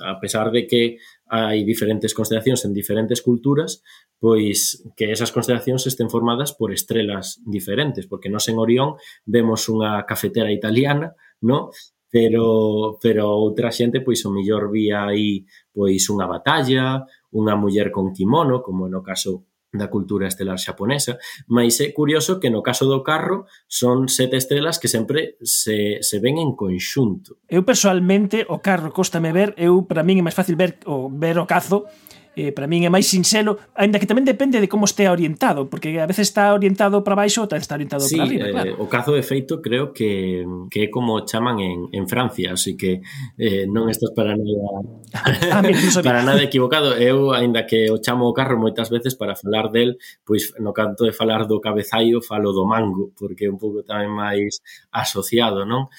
[0.05, 1.01] a pesar de que
[1.33, 3.81] hai diferentes constelacións en diferentes culturas,
[4.21, 10.05] pois que esas constelacións estén formadas por estrelas diferentes, porque nós en Orión vemos unha
[10.05, 11.73] cafetera italiana, no?
[12.11, 15.41] pero pero outra xente pois o mellor vía aí
[15.73, 17.01] pois unha batalla,
[17.33, 21.15] unha muller con kimono, como no caso da cultura estelar xaponesa,
[21.47, 26.19] mas é curioso que no caso do carro son sete estrelas que sempre se, se
[26.19, 27.39] ven en conxunto.
[27.47, 31.39] Eu personalmente o carro costame ver, eu para min é máis fácil ver o ver
[31.39, 31.87] o cazo
[32.35, 35.91] eh, para min é máis sinxelo, aínda que tamén depende de como estea orientado, porque
[35.99, 38.71] a veces está orientado para baixo ou tamén está orientado sí, para arriba, eh, claro.
[38.79, 43.03] o cazo de feito creo que, que é como chaman en, en Francia, así que
[43.35, 45.01] eh, non estás para nada
[45.51, 46.95] ah, mira, para nada equivocado.
[46.95, 51.03] Eu, aínda que o chamo o carro moitas veces para falar del, pois no canto
[51.03, 55.91] de falar do cabezaio falo do mango, porque é un pouco tamén máis asociado, non?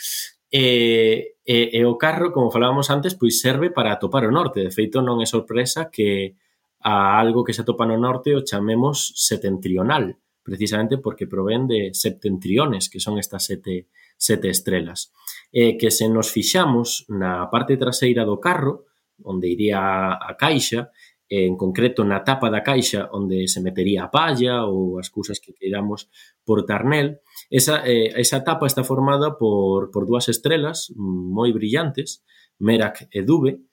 [0.53, 4.61] E, e, e o carro, como falábamos antes, pois serve para atopar o norte.
[4.61, 6.37] De feito, non é sorpresa que
[6.85, 12.93] a algo que se atopa no norte o chamemos setentrional, precisamente porque provén de septentriones,
[12.93, 13.89] que son estas sete,
[14.21, 15.09] sete estrelas.
[15.49, 18.85] E que se nos fixamos na parte traseira do carro,
[19.25, 20.93] onde iría a caixa,
[21.29, 25.57] en concreto na tapa da caixa onde se metería a palla ou as cousas que
[25.57, 26.11] queiramos
[26.45, 27.23] portar nel.
[27.49, 32.21] Esa, eh, esa tapa está formada por, por dúas estrelas moi brillantes,
[32.61, 33.65] Merak e Dube,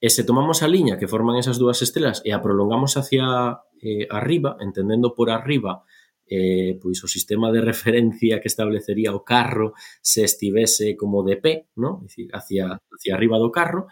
[0.00, 4.04] e se tomamos a liña que forman esas dúas estrelas e a prolongamos hacia eh,
[4.10, 5.86] arriba, entendendo por arriba
[6.26, 11.68] eh, pois o sistema de referencia que establecería o carro se estivese como de pé,
[11.76, 12.00] no?
[12.02, 13.88] Dicir, hacia, hacia arriba do carro,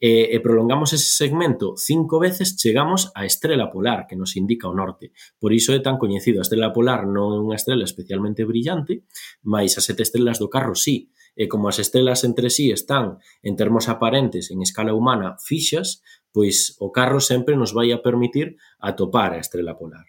[0.00, 4.74] e, e prolongamos ese segmento cinco veces, chegamos á estrela polar que nos indica o
[4.74, 5.14] norte.
[5.38, 6.42] Por iso é tan coñecido.
[6.42, 9.06] A estrela polar non é unha estrela especialmente brillante,
[9.46, 11.10] mas as sete estrelas do carro sí.
[11.34, 16.78] E como as estrelas entre sí están, en termos aparentes, en escala humana, fixas, pois
[16.78, 20.06] o carro sempre nos vai a permitir atopar a estrela polar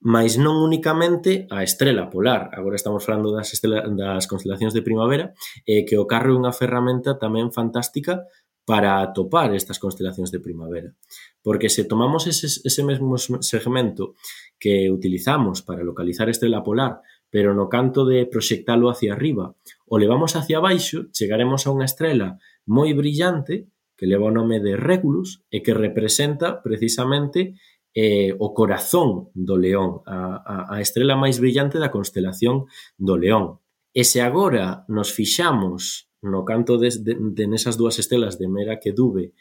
[0.00, 2.48] mas non únicamente a estrela polar.
[2.56, 5.36] Agora estamos falando das, estrela, das constelacións de primavera,
[5.68, 8.24] e eh, que o carro é unha ferramenta tamén fantástica
[8.64, 10.94] para atopar estas constelacións de primavera.
[11.42, 14.14] Porque se tomamos ese, ese mesmo segmento
[14.58, 17.00] que utilizamos para localizar a estrela polar,
[17.30, 19.54] pero no canto de proxectalo hacia arriba
[19.86, 24.74] o levamos hacia baixo, chegaremos a unha estrela moi brillante que leva o nome de
[24.74, 27.54] Regulus e que representa precisamente
[27.94, 32.66] eh, o corazón do león, a, a, a estrela máis brillante da constelación
[32.98, 33.62] do león.
[33.90, 38.78] E se agora nos fixamos no canto des, de, de nesas dúas estelas de Mera
[38.78, 39.32] que Dube,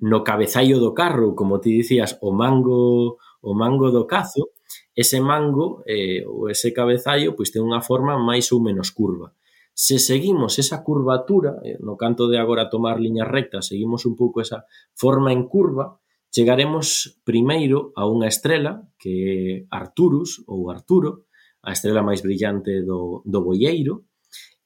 [0.00, 4.56] no cabezallo do carro, como ti dicías, o mango o mango do cazo,
[4.96, 9.36] ese mango eh, ou ese cabezallo pois ten unha forma máis ou menos curva.
[9.74, 14.40] Se seguimos esa curvatura, eh, no canto de agora tomar liñas rectas, seguimos un pouco
[14.40, 15.98] esa forma en curva,
[16.30, 19.38] chegaremos primeiro a unha estrela que é
[19.70, 21.30] Arturus ou Arturo,
[21.62, 24.08] a estrela máis brillante do, do Boieiro,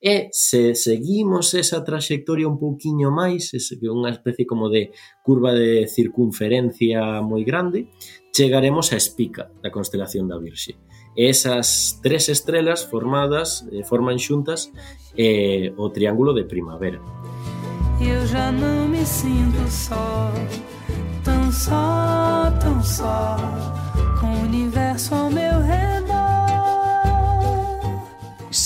[0.01, 3.51] E se seguimos esa traxectoria un pouquiño máis,
[3.83, 4.95] unha especie como de
[5.27, 7.91] curva de circunferencia moi grande,
[8.31, 10.79] chegaremos a Espica, da constelación da Virxe.
[11.19, 14.71] E esas tres estrelas formadas eh, forman xuntas
[15.19, 17.03] eh, o triángulo de primavera.
[17.99, 20.31] Eu já não me sinto só,
[21.27, 23.35] tão só, tão só,
[24.23, 25.38] com o universo ao meu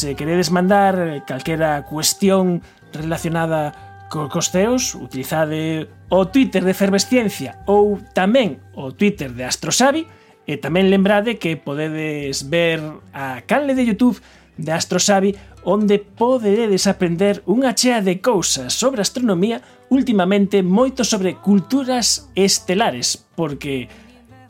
[0.03, 2.61] se queredes mandar eh, calquera cuestión
[2.93, 10.03] relacionada co costeos, utilizade o Twitter de Efervesciencia ou tamén o Twitter de Astrosavi
[10.43, 12.83] e tamén lembrade que podedes ver
[13.15, 14.19] a canle de Youtube
[14.59, 22.27] de Astrosavi onde poderedes aprender unha chea de cousas sobre astronomía últimamente moito sobre culturas
[22.35, 23.87] estelares porque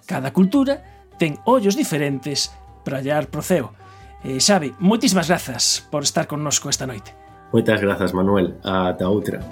[0.09, 0.81] cada cultura
[1.21, 2.49] ten ollos diferentes
[2.89, 3.82] para hallar proceo.
[4.25, 7.11] Eh, Xavi, moitísimas grazas por estar connosco esta noite.
[7.51, 8.55] Moitas grazas, Manuel.
[8.63, 9.43] Ata outra.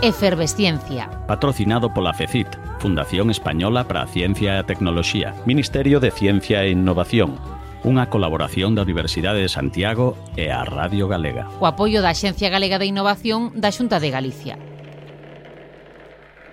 [0.00, 1.10] Efervesciencia.
[1.26, 2.46] Patrocinado pola FECIT,
[2.78, 7.34] Fundación Española para a Ciencia e a Tecnoloxía, Ministerio de Ciencia e Innovación,
[7.82, 11.50] unha colaboración da Universidade de Santiago e a Radio Galega.
[11.58, 14.54] O apoio da Axencia Galega de Innovación da Xunta de Galicia.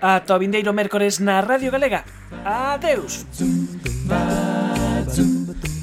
[0.02, 2.02] Ata o vindeiro mércores na Radio Galega.
[2.42, 3.22] Adeus.
[4.10, 4.43] Adeus.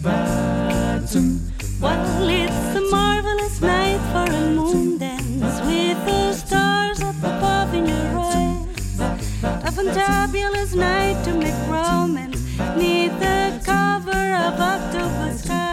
[0.03, 1.39] Baden.
[1.79, 7.85] Well, it's a marvelous night for a moon dance with the stars up above in
[7.85, 8.99] your eyes.
[9.43, 12.41] A fantabulous night to make romance
[12.77, 15.71] neath the cover of October skies.